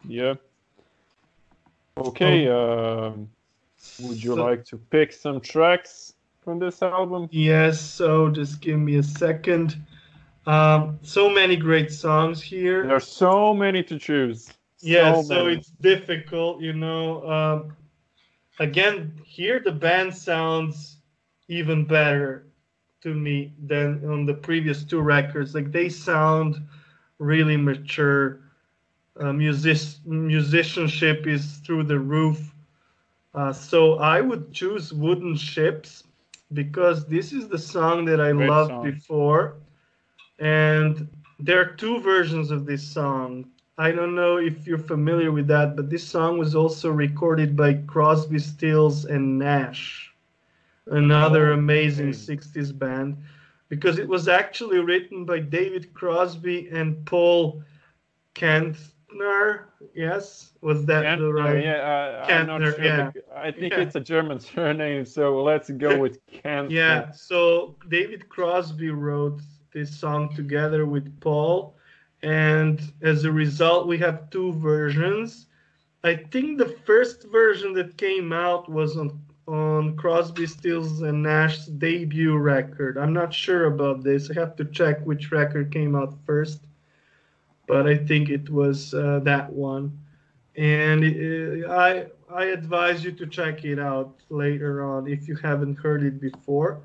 [0.06, 0.34] yeah.
[1.98, 3.12] Okay, uh,
[4.00, 7.28] would you so, like to pick some tracks from this album?
[7.32, 9.76] Yes, so just give me a second.
[10.46, 12.86] Um, so many great songs here.
[12.86, 14.50] There are so many to choose
[14.84, 17.28] yeah, so, so it's difficult, you know.
[17.28, 17.76] Um,
[18.58, 20.98] again, here the band sounds
[21.48, 22.46] even better
[23.02, 25.54] to me than on the previous two records.
[25.54, 26.56] Like they sound
[27.18, 28.40] really mature.
[29.18, 32.52] Uh, music musicianship is through the roof.
[33.34, 36.04] Uh, so I would choose Wooden Ships
[36.52, 38.90] because this is the song that I Great loved song.
[38.90, 39.56] before.
[40.38, 41.08] And
[41.38, 43.46] there are two versions of this song.
[43.76, 47.74] I don't know if you're familiar with that, but this song was also recorded by
[47.74, 50.14] Crosby, Stills, and Nash,
[50.86, 52.36] another oh, amazing okay.
[52.36, 53.16] 60s band,
[53.68, 57.64] because it was actually written by David Crosby and Paul
[58.36, 59.64] Kantner.
[59.92, 61.64] Yes, was that Kantner, the right?
[61.64, 63.10] Yeah, uh, Kantner, sure yeah.
[63.34, 63.80] I think yeah.
[63.80, 66.70] it's a German surname, so let's go with Kantner.
[66.70, 69.40] Yeah, so David Crosby wrote
[69.72, 71.74] this song together with Paul
[72.24, 75.46] and as a result we have two versions.
[76.02, 81.66] I think the first version that came out was on on crosby stills and nash's
[81.66, 82.96] debut record.
[82.96, 84.30] I'm not sure about this.
[84.30, 86.60] I have to check which record came out first
[87.66, 89.98] but i think it was uh, that one.
[90.56, 95.76] And it, i i advise you to check it out later on if you haven't
[95.76, 96.80] heard it before.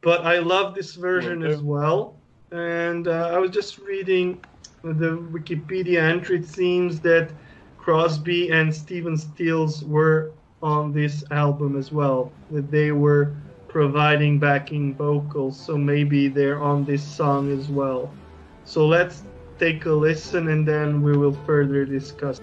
[0.00, 2.16] But i love this version as well.
[2.50, 4.40] And uh, i was just reading
[4.84, 7.30] the Wikipedia entry, it seems that
[7.78, 10.32] Crosby and Stephen Stills were
[10.62, 12.32] on this album as well.
[12.50, 13.34] That they were
[13.68, 18.10] providing backing vocals, so maybe they're on this song as well.
[18.64, 19.22] So let's
[19.58, 22.40] take a listen and then we will further discuss.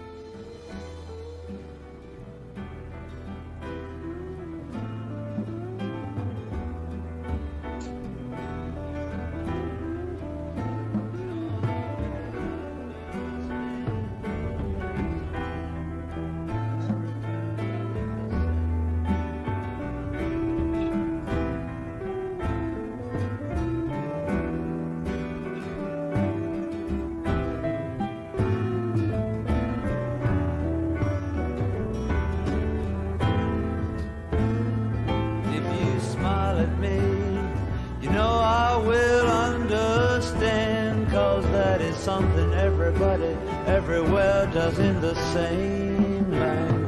[41.31, 46.80] because that is something everybody everywhere does in the same way.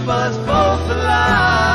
[0.00, 1.69] keep us both alive.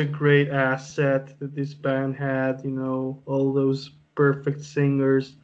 [0.00, 5.36] A great asset that this band had, you know, all those perfect singers.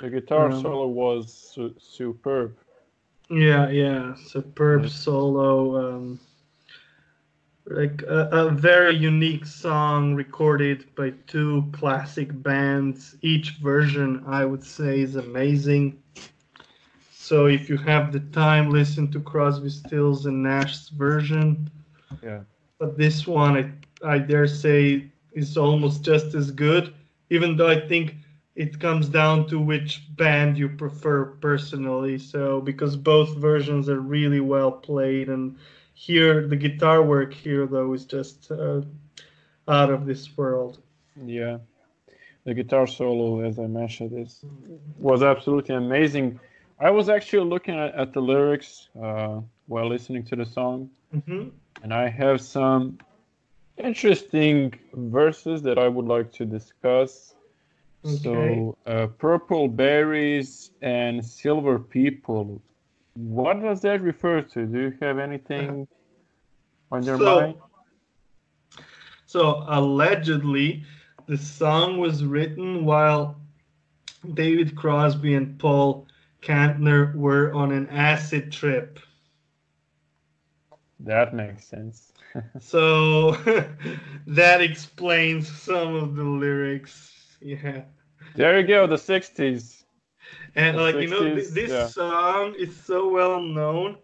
[0.00, 2.56] The guitar Um, solo was su- superb.
[3.30, 4.92] Yeah, yeah, superb Yes.
[4.92, 5.76] solo.
[5.76, 6.20] Um,
[7.66, 13.16] like a, a very unique song recorded by two classic bands.
[13.22, 16.02] Each version, I would say, is amazing.
[17.12, 21.70] So if you have the time, listen to Crosby, Stills, and Nash's version.
[22.22, 22.42] Yeah.
[22.78, 26.94] But this one, I, I dare say, is almost just as good.
[27.30, 28.14] Even though I think
[28.54, 32.18] it comes down to which band you prefer personally.
[32.18, 35.56] So because both versions are really well played, and
[35.94, 38.82] here the guitar work here though is just uh,
[39.68, 40.80] out of this world.
[41.24, 41.58] Yeah.
[42.44, 44.44] The guitar solo, as I mentioned, is
[44.98, 46.40] was absolutely amazing.
[46.80, 51.48] I was actually looking at, at the lyrics uh, while listening to the song, hmm
[51.82, 52.98] and I have some
[53.76, 57.34] interesting verses that I would like to discuss.
[58.04, 62.62] So, uh, purple berries and silver people.
[63.14, 64.66] What does that refer to?
[64.66, 65.88] Do you have anything
[66.92, 67.54] on your So- mind?
[69.26, 70.84] So allegedly,
[71.26, 73.36] the song was written while
[74.34, 76.06] David Crosby and Paul
[76.40, 78.98] Kantner were on an acid trip.
[81.00, 82.12] That makes sense.
[82.58, 83.32] So
[84.26, 87.38] that explains some of the lyrics.
[87.40, 87.84] Yeah.
[88.34, 89.86] There you go, the 60s.
[90.54, 91.92] And The like you know, th- this yeah.
[91.92, 93.98] song is so well known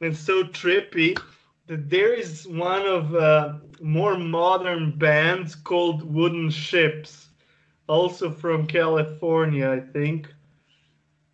[0.00, 1.22] and so trippy
[1.66, 7.30] that there is one of uh, more modern bands called Wooden Ships,
[7.88, 10.32] also from California, I think,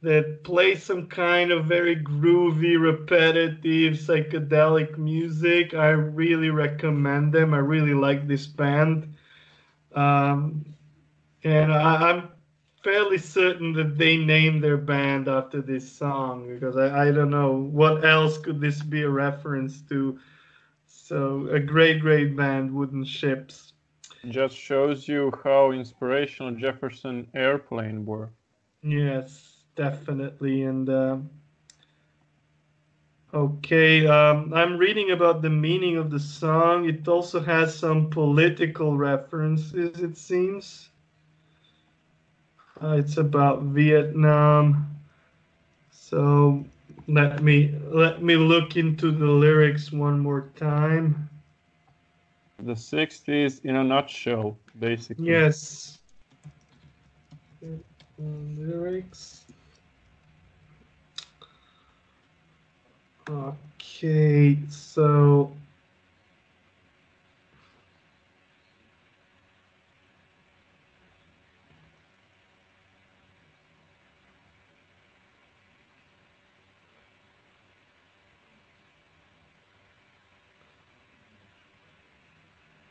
[0.05, 5.73] that play some kind of very groovy, repetitive, psychedelic music.
[5.73, 7.55] I really recommend them.
[7.55, 9.15] I really like this band.
[9.95, 10.67] Um,
[11.43, 12.29] and I, I'm
[12.83, 17.53] fairly certain that they named their band after this song because I, I don't know
[17.53, 20.19] what else could this be a reference to.
[20.87, 23.73] So a great, great band, Wooden Ships.
[24.29, 28.31] Just shows you how inspirational Jefferson Airplane were.
[28.83, 30.63] Yes, definitely.
[30.63, 31.31] And um
[33.35, 36.89] okay, um, I'm reading about the meaning of the song.
[36.89, 40.89] It also has some political references, it seems.
[42.81, 44.87] Uh, it's about Vietnam.
[45.91, 46.65] So
[47.09, 51.29] let me let me look into the lyrics one more time.
[52.63, 55.27] The 60s in a nutshell, basically.
[55.27, 55.99] Yes.
[57.63, 57.69] Uh,
[58.19, 59.44] Lyrics.
[63.29, 65.53] Okay, so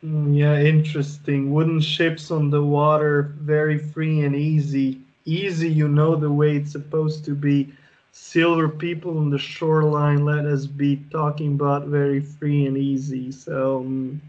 [0.06, 1.52] Mm, Yeah, interesting.
[1.52, 5.02] Wooden ships on the water, very free and easy.
[5.26, 7.74] Easy, you know the way it's supposed to be.
[8.14, 13.32] Silver people on the shoreline, let us be talking about very free and easy.
[13.32, 14.22] So, um,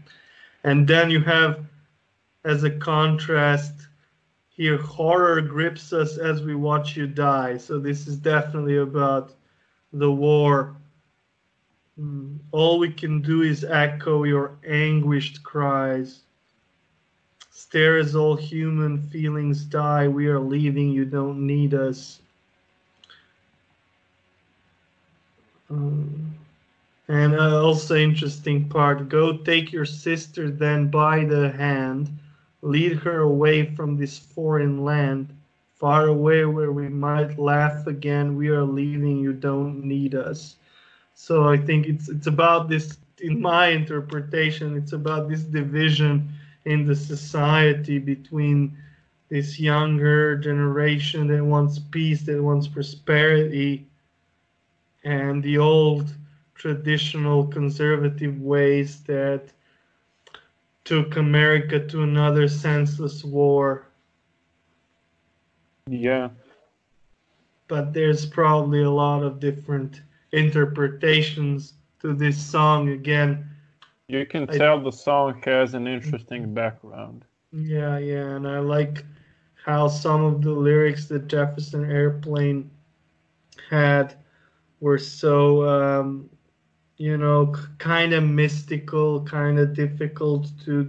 [0.63, 1.59] and then you have,
[2.43, 3.87] as a contrast,
[4.49, 7.57] here horror grips us as we watch you die.
[7.57, 9.33] So this is definitely about
[9.93, 10.75] the war
[11.99, 16.23] Mm, All we can do is echo your anguished cries.
[17.51, 20.07] Stare as all human feelings die.
[20.07, 22.21] We are leaving, you don't need us.
[25.69, 26.35] Um,
[27.07, 32.09] and uh, also interesting part go take your sister then by the hand,
[32.61, 35.29] lead her away from this foreign land,
[35.75, 38.35] far away where we might laugh again.
[38.35, 40.55] We are leaving, you don't need us.
[41.13, 46.33] So I think it's it's about this in my interpretation, it's about this division
[46.65, 48.75] in the society between
[49.29, 53.85] this younger generation that wants peace, that wants prosperity,
[55.05, 56.13] and the old
[56.55, 59.43] traditional conservative ways that
[60.83, 63.87] took America to another senseless war.
[65.87, 66.29] Yeah.
[67.67, 70.01] But there's probably a lot of different
[70.31, 73.47] interpretations to this song again.
[74.07, 77.25] You can I- tell the song has an interesting background.
[77.51, 79.05] Yeah, yeah, and I like
[79.63, 82.69] how some of the lyrics that Jefferson Airplane
[83.69, 84.15] had
[84.85, 86.29] were so um,
[86.97, 90.87] you know kind of mystical, kind of difficult to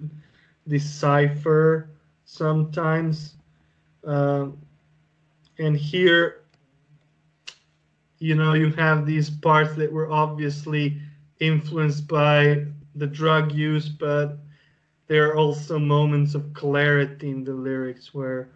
[0.69, 1.89] decipher
[2.27, 3.37] sometimes.
[4.05, 4.59] Um,
[5.59, 6.43] and here,
[8.19, 11.01] you know, you have these parts that were obviously
[11.41, 12.67] influenced by
[12.97, 14.37] the drug use, but
[15.07, 18.51] there are also moments of clarity in the lyrics where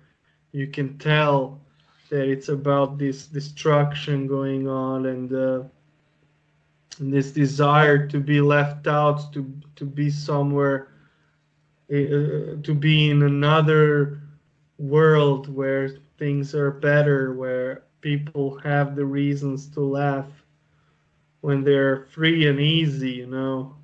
[0.53, 1.63] you can tell
[2.11, 5.63] that it's about this destruction going on and, uh,
[6.99, 10.89] and this desire to be left out, to to be somewhere,
[11.93, 14.21] uh, to be in another
[14.79, 15.89] world where
[16.19, 20.27] things are better, where people have the reasons to laugh
[21.43, 23.75] when they're free and easy, you know,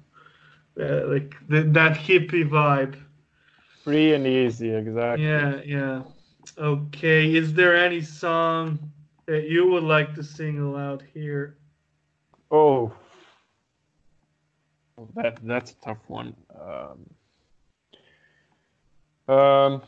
[0.80, 2.96] uh, like the, that hippie vibe.
[3.84, 5.24] Free and easy, exactly.
[5.24, 6.02] Yeah, yeah.
[6.58, 8.78] Okay, is there any song
[9.26, 11.58] that you would like to sing aloud here?
[12.50, 12.92] Oh,
[15.14, 16.34] that that's a tough one.
[19.28, 19.82] Um, um,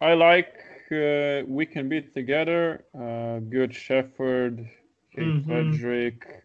[0.00, 0.54] I like
[0.92, 4.68] uh, "We Can Be Together," uh, "Good Shepherd,"
[5.14, 5.46] King Mhm.
[5.46, 6.44] Frederick,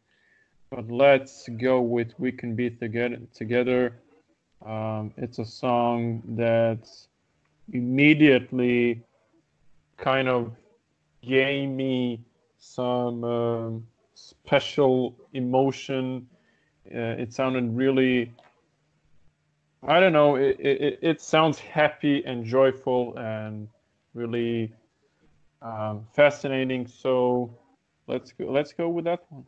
[0.72, 4.00] but let's go with "We Can Be Together." Together,
[4.66, 6.88] um, it's a song that
[7.74, 9.04] immediately
[10.02, 10.52] kind of
[11.22, 12.24] gave me
[12.58, 16.28] some um, special emotion.
[16.94, 18.34] Uh, it sounded really,
[19.84, 23.68] I don't know, it, it, it sounds happy and joyful and
[24.14, 24.74] really
[25.62, 26.88] um, fascinating.
[26.88, 27.54] So
[28.08, 29.46] let's go, let's go with that one.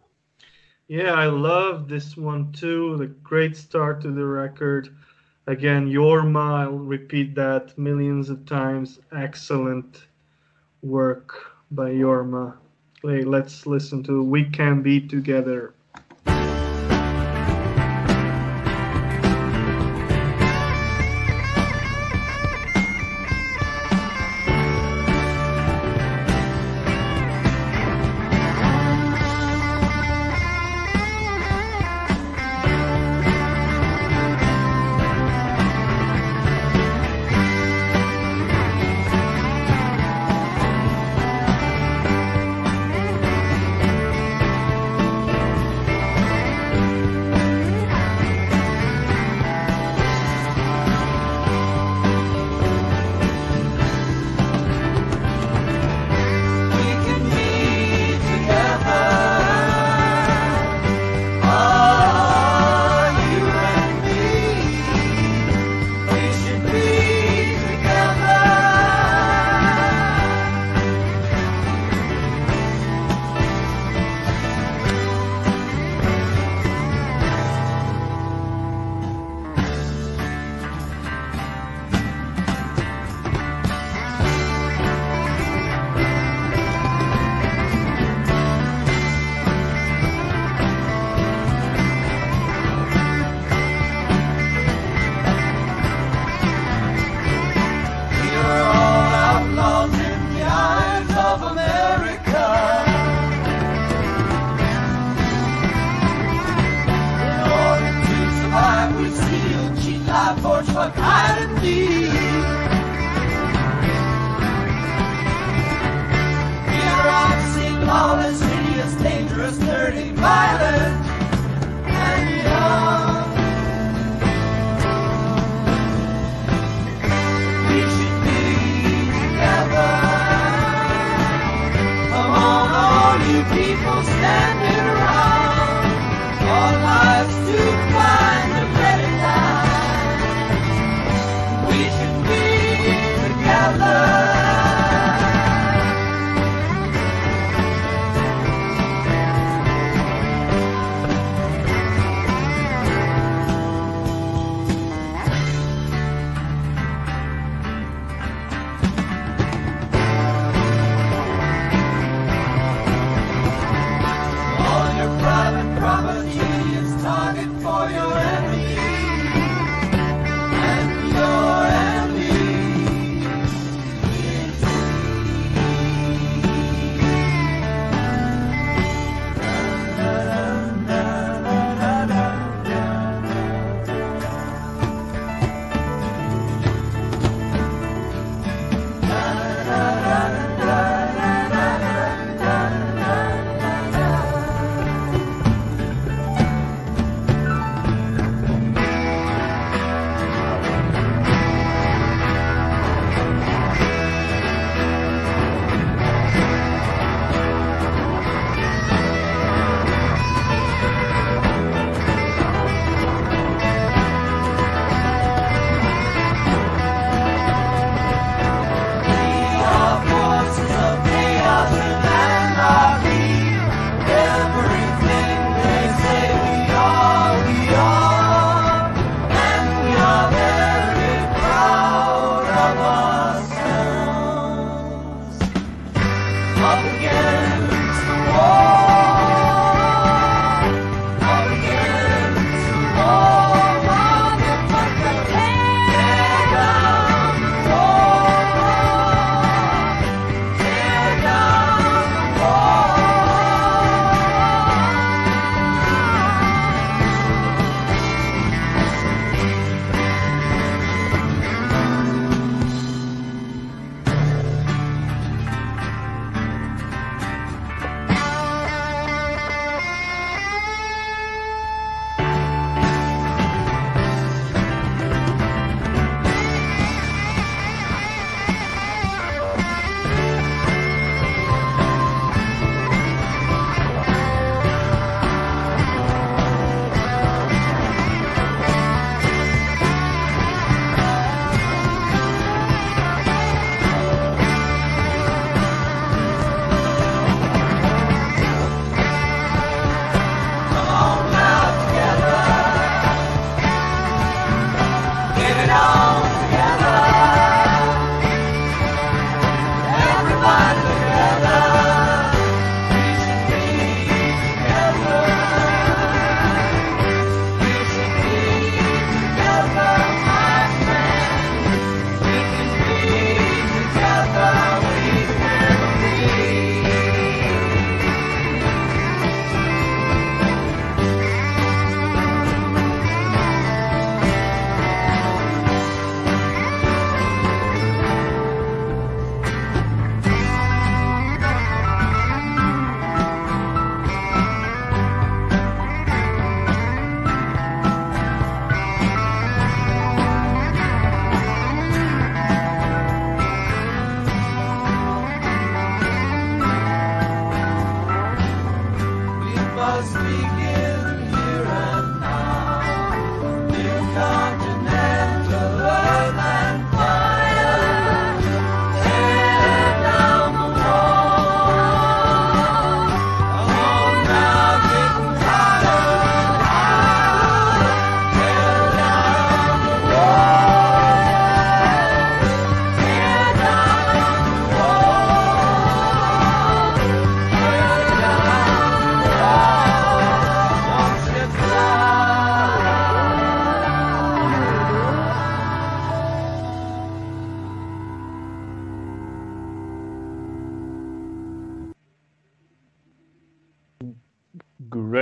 [0.87, 2.97] Yeah, I love this one too.
[2.97, 4.95] The great start to the record.
[5.47, 8.99] Again, Your Mile, repeat that millions of times.
[9.11, 10.07] Excellent
[10.81, 12.55] work by Jorma.
[13.03, 15.73] Hey, let's listen to We Can Be Together.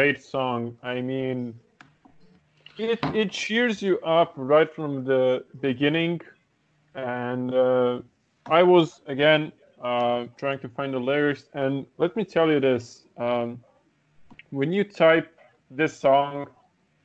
[0.10, 0.76] Great song.
[0.82, 1.54] I mean,
[2.80, 6.20] it it cheers you up right from the beginning,
[6.96, 8.00] and uh,
[8.48, 9.52] I was again
[9.84, 13.60] uh, trying to find the lyrics, and let me tell you this: um,
[14.50, 15.28] when you type
[15.70, 16.48] this song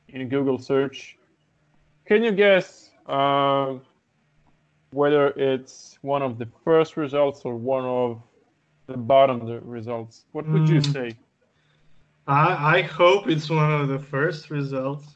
[0.09, 1.15] in Google search,
[2.07, 3.75] can you guess uh,
[4.93, 8.19] whether it's one of the first results or one of
[8.87, 10.25] the bottom the results?
[10.31, 10.93] What would you Mm.
[10.93, 11.15] say?
[12.27, 15.15] I I hope it's one of the first results.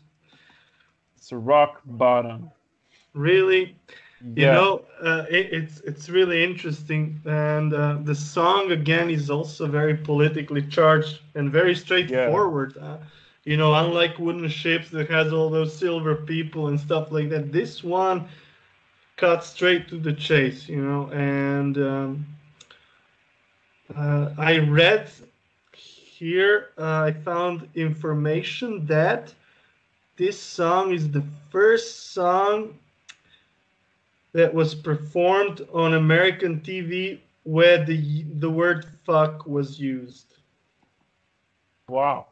[1.17, 2.51] It's a rock bottom.
[3.13, 3.75] Really,
[4.21, 4.29] yeah.
[4.35, 9.67] you know, uh, it, it's it's really interesting, and uh, the song again is also
[9.67, 12.77] very politically charged and very straightforward.
[12.77, 12.97] Uh,
[13.45, 17.51] you know, unlike wooden ships that has all those silver people and stuff like that,
[17.51, 18.27] this one
[19.17, 20.69] cut straight to the chase.
[20.69, 22.25] You know, and um,
[23.95, 25.09] uh, I read
[26.19, 29.33] here, uh, I found information that
[30.17, 32.77] this song is the first song
[34.33, 40.35] that was performed on American TV where the the word fuck was used.
[41.87, 42.27] Wow.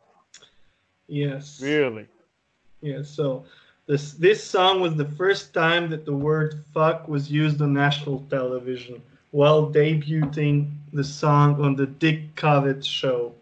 [1.07, 1.61] Yes.
[1.61, 2.07] Really?
[2.81, 3.45] Yeah, so
[3.87, 8.25] this this song was the first time that the word fuck was used on national
[8.29, 9.01] television
[9.31, 13.33] while debuting the song on the Dick Cavett show.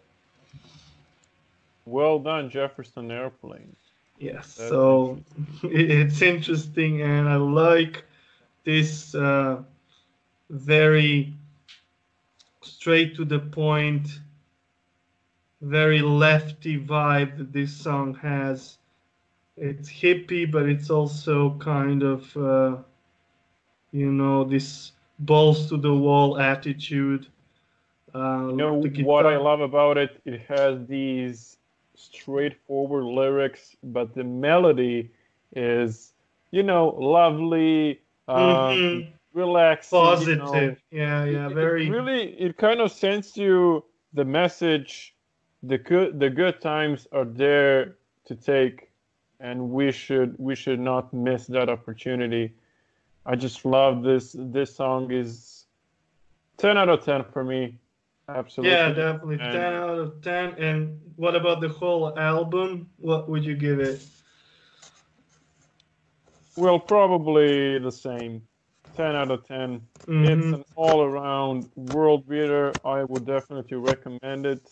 [1.86, 3.76] Well done, Jefferson Airplane.
[4.18, 5.18] Yes, That's so
[5.64, 8.04] it- it's interesting, and I like
[8.64, 9.62] this uh,
[10.50, 11.34] very
[12.62, 14.20] straight to the point,
[15.62, 18.78] very lefty vibe that this song has.
[19.56, 22.76] It's hippie, but it's also kind of, uh,
[23.92, 27.26] you know, this balls to the wall attitude.
[28.14, 30.20] Uh, You know what I love about it?
[30.24, 31.55] It has these
[31.96, 35.10] straightforward lyrics, but the melody
[35.54, 36.12] is,
[36.50, 39.12] you know, lovely, um, Mhm.
[39.32, 39.98] relaxing.
[39.98, 40.44] you know.
[40.44, 40.82] positive.
[40.90, 41.90] Yeah, yeah, It- it very.
[41.90, 45.14] really, it kind of sends you the message:
[45.62, 47.96] the good, the good times are there
[48.26, 48.90] to take,
[49.40, 52.52] and we should, we should not miss that opportunity.
[53.24, 54.34] I just love this.
[54.38, 55.66] This song is
[56.56, 57.78] ten out of ten for me.
[58.28, 58.72] Absolutely.
[58.76, 59.34] Yeah, definitely.
[59.40, 60.54] And- 10 out of 10.
[60.58, 62.88] And what about the whole album?
[62.98, 64.02] What would you give it?
[66.56, 68.42] Well, probably the same.
[68.96, 69.86] 10 out of 10.
[70.08, 70.54] It's Mhm.
[70.54, 72.78] an all around world beater.
[72.84, 74.68] I would definitely recommend it.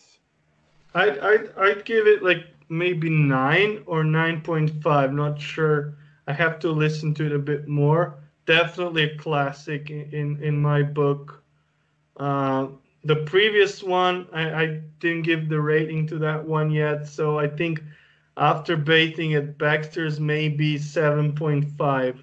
[0.95, 5.13] I'd, I'd, I'd give it like maybe 9 or 9.5.
[5.13, 5.95] Not sure.
[6.27, 8.15] I have to listen to it a bit more.
[8.47, 11.43] Definitely a classic in, in, in my book.
[12.17, 12.69] Uh,
[13.05, 14.67] the previous one, I, I
[14.99, 17.07] didn't give the rating to that one yet.
[17.07, 17.83] So I think
[18.37, 22.19] after bathing at Baxter's, maybe 7.5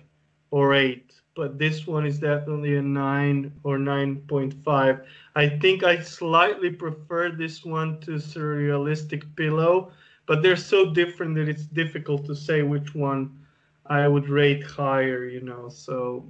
[0.49, 1.13] or 8.
[1.35, 5.05] But this one is definitely a 9 or 9.5.
[5.35, 9.91] I think I slightly prefer this one to Surrealistic Pillow,
[10.25, 13.39] but they're so different that it's difficult to say which one
[13.85, 16.25] I would rate higher, you know, so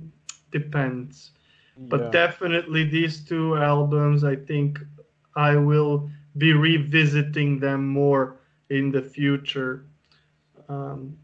[0.52, 1.32] depends.
[1.78, 2.12] But Yeah.
[2.12, 4.80] definitely these two albums, I think
[5.36, 8.38] I will be revisiting them more
[8.70, 9.86] in the future.
[10.68, 11.18] Um,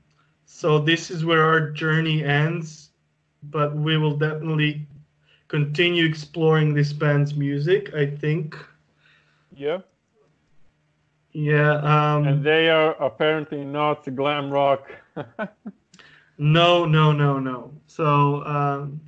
[0.45, 2.91] so this is where our journey ends,
[3.44, 4.88] but we will definitely
[5.48, 7.94] continue exploring this band's music.
[7.94, 8.56] I think.
[9.56, 9.80] yeah.
[11.34, 11.74] Yeah.
[11.82, 14.91] Um, And they are apparently not glam rock.
[16.38, 17.72] No, no, no, no.
[17.88, 19.02] So um,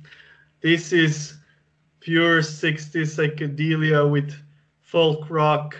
[0.60, 1.34] this is
[2.00, 4.34] pure 60s psychedelia with
[4.80, 5.76] folk rock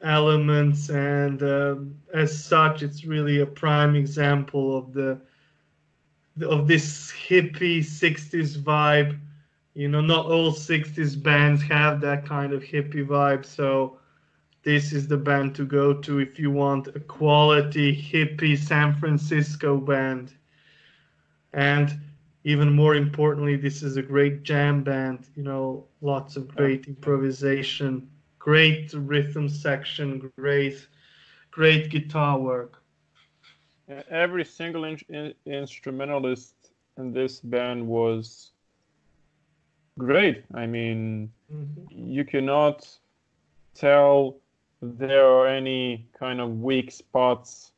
[0.00, 5.20] elements, and um as such, it's really a prime example of the
[6.40, 9.18] of this hippie 60s vibe.
[9.74, 13.98] You know, not all 60s bands have that kind of hippie vibe, so
[14.62, 19.78] this is the band to go to if you want a quality hippie San Francisco
[19.78, 20.34] band.
[21.52, 21.98] And
[22.44, 25.28] even more importantly, this is a great jam band.
[25.36, 28.08] You know, lots of great improvisation,
[28.38, 30.86] great rhythm section, great,
[31.50, 32.82] great guitar work.
[34.10, 36.54] Every single in- in- instrumentalist
[36.96, 38.52] in this band was
[39.98, 40.44] great.
[40.54, 41.86] I mean, mm-hmm.
[41.90, 42.88] you cannot
[43.74, 44.36] tell
[44.80, 47.72] there are any kind of weak spots,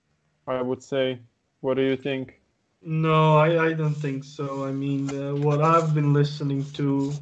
[0.46, 1.18] I would say.
[1.60, 2.40] What do you think?
[2.84, 4.64] No, I, I don't think so.
[4.64, 7.12] I mean, uh, what I've been listening to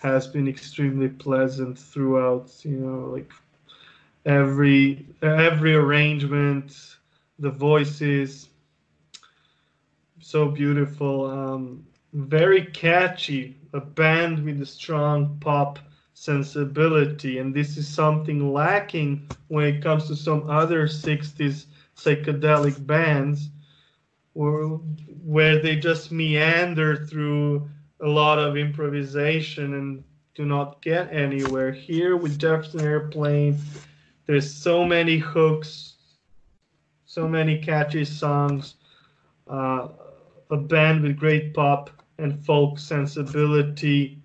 [0.00, 2.50] has been extremely pleasant throughout.
[2.64, 3.32] You know, like
[4.24, 6.96] every every arrangement,
[7.38, 8.48] the voices,
[10.20, 11.26] so beautiful.
[11.26, 13.56] Um, very catchy.
[13.74, 15.78] A band with a strong pop
[16.14, 21.66] sensibility, and this is something lacking when it comes to some other '60s
[21.96, 23.50] psychedelic bands,
[24.38, 24.66] where
[25.24, 27.68] where they just meander through
[28.00, 30.04] a lot of improvisation and
[30.36, 31.72] do not get anywhere.
[31.72, 33.58] Here with Jefferson Airplane,
[34.26, 35.94] there's so many hooks,
[37.04, 38.76] so many catchy songs,
[39.50, 39.88] uh,
[40.50, 44.22] a band with great pop and folk sensibility,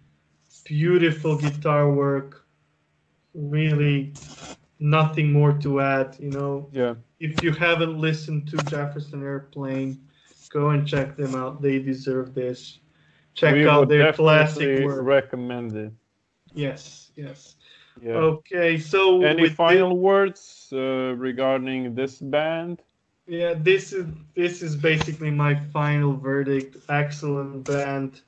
[0.64, 2.45] beautiful guitar work,
[3.34, 4.14] really
[4.80, 6.69] nothing more to add, you know.
[6.72, 6.94] Yeah.
[7.24, 9.98] If you haven't listened to Jefferson Airplane,
[10.50, 11.62] go and check them out.
[11.62, 12.80] They deserve this.
[13.34, 15.02] Check we out their classic work.
[15.04, 15.94] recommend it.
[16.54, 17.56] Yes, yes.
[18.02, 18.16] Yeah.
[18.16, 22.82] Okay, so Any final words uh, regarding this band?
[23.26, 24.06] yeah, this is
[24.36, 26.76] this is basically my final verdict.
[26.90, 28.20] Excellent band,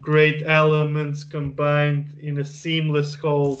[0.00, 3.60] great elements combined in a seamless whole.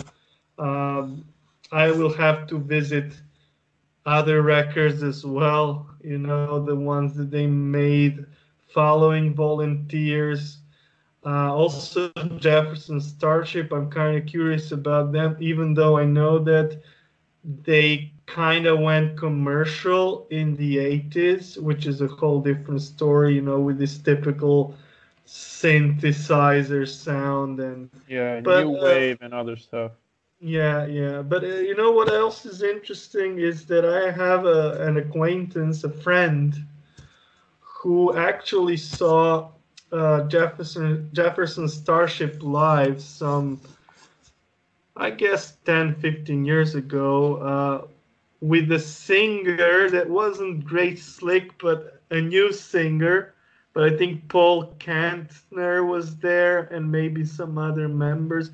[0.58, 1.24] Um,
[1.72, 3.14] I will have to visit
[4.10, 5.88] other records as well.
[6.04, 8.26] You know, the ones that they made
[8.68, 10.58] following volunteers.
[11.24, 13.72] Uh, also, Jefferson Starship.
[13.72, 16.80] I'm kind of curious about them, even though I know that
[17.64, 23.42] they kind of went commercial in the 80s, which is a whole different story, you
[23.42, 24.74] know, with this typical
[25.26, 29.92] synthesizer sound and Yeah, But, new uh, wave and other stuff.
[30.40, 31.20] Yeah, yeah.
[31.20, 35.84] But uh, you know what else is interesting is that I have a, an acquaintance,
[35.84, 36.54] a friend,
[37.60, 39.50] who actually saw
[39.92, 43.60] uh, Jefferson Jefferson Starship live some,
[44.96, 47.86] I guess, 10, 15 years ago, uh,
[48.40, 53.34] with a singer that wasn't Grace Slick, but a new singer.
[53.74, 58.50] But I think Paul Kantner was there and maybe some other members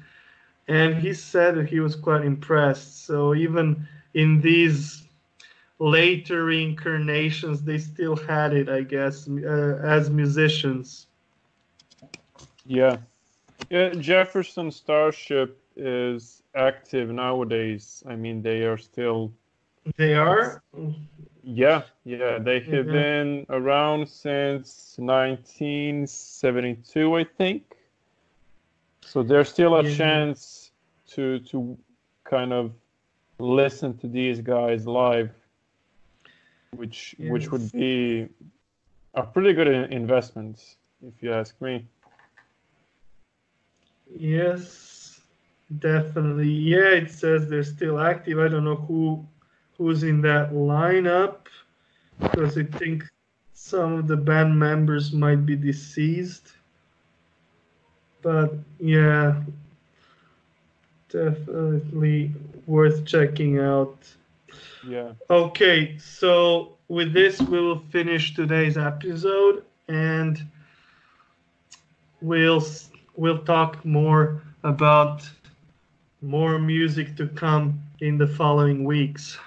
[0.69, 3.07] and he said that he was quite impressed.
[3.07, 5.05] So even in these
[5.79, 11.07] later reincarnations, they still had it, I guess, uh, as musicians.
[12.65, 12.97] Yeah.
[13.71, 18.03] Yeah, Jefferson Starship is active nowadays.
[18.07, 19.33] I mean, they are still
[19.97, 20.63] They are.
[21.43, 22.93] Yeah, yeah, they have Mhm.
[22.93, 27.76] been around since 1972, I think.
[29.07, 29.97] So there's still a Yeah.
[29.97, 30.73] chance
[31.15, 31.79] to to
[32.25, 32.73] kind of
[33.39, 35.31] listen to these guys live,
[36.73, 38.29] which which would be
[39.15, 40.77] a pretty good investment,
[41.07, 41.87] if you ask me.
[44.19, 45.21] Yes,
[45.79, 46.51] definitely.
[46.51, 48.41] Yeah, it says they're still active.
[48.41, 49.25] I don't know who
[49.79, 51.47] who's in that lineup
[52.19, 53.05] because I think
[53.55, 56.56] some of the band members might be deceased.
[58.27, 59.45] But yeah,
[61.11, 62.35] definitely
[62.67, 63.99] worth checking out.
[64.83, 65.15] Yeah.
[65.31, 70.45] Okay, so with this, we will finish today's episode, and
[72.21, 72.63] we'll
[73.17, 75.31] we'll talk more about
[76.23, 79.39] more music to come in the following weeks.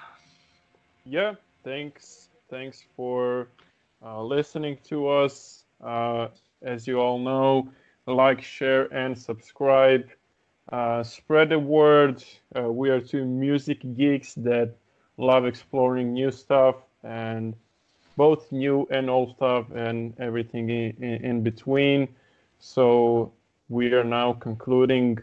[1.06, 3.48] yeah thanks thanks for
[4.06, 6.28] uh, listening to us uh,
[6.62, 7.68] as you all know
[8.10, 10.10] like share and subscribe.
[10.72, 12.24] Uh, spread the word.
[12.56, 14.76] Uh, we are two music geeks that
[15.18, 17.56] love exploring new stuff and
[18.18, 22.08] both new and old stuff and everything in, in, in between.
[22.60, 23.32] So
[23.70, 25.20] we are now concluding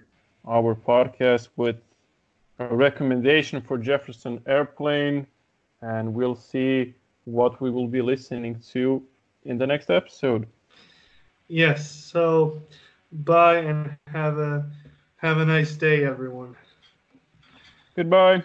[0.46, 1.76] our podcast with
[2.58, 5.26] a recommendation for jefferson airplane
[5.82, 6.94] and we'll see
[7.24, 9.02] what we will be listening to
[9.44, 10.46] in the next episode.
[11.48, 12.62] Yes, so
[13.12, 14.70] bye and have a
[15.16, 16.56] have a nice day everyone.
[17.96, 18.44] Goodbye.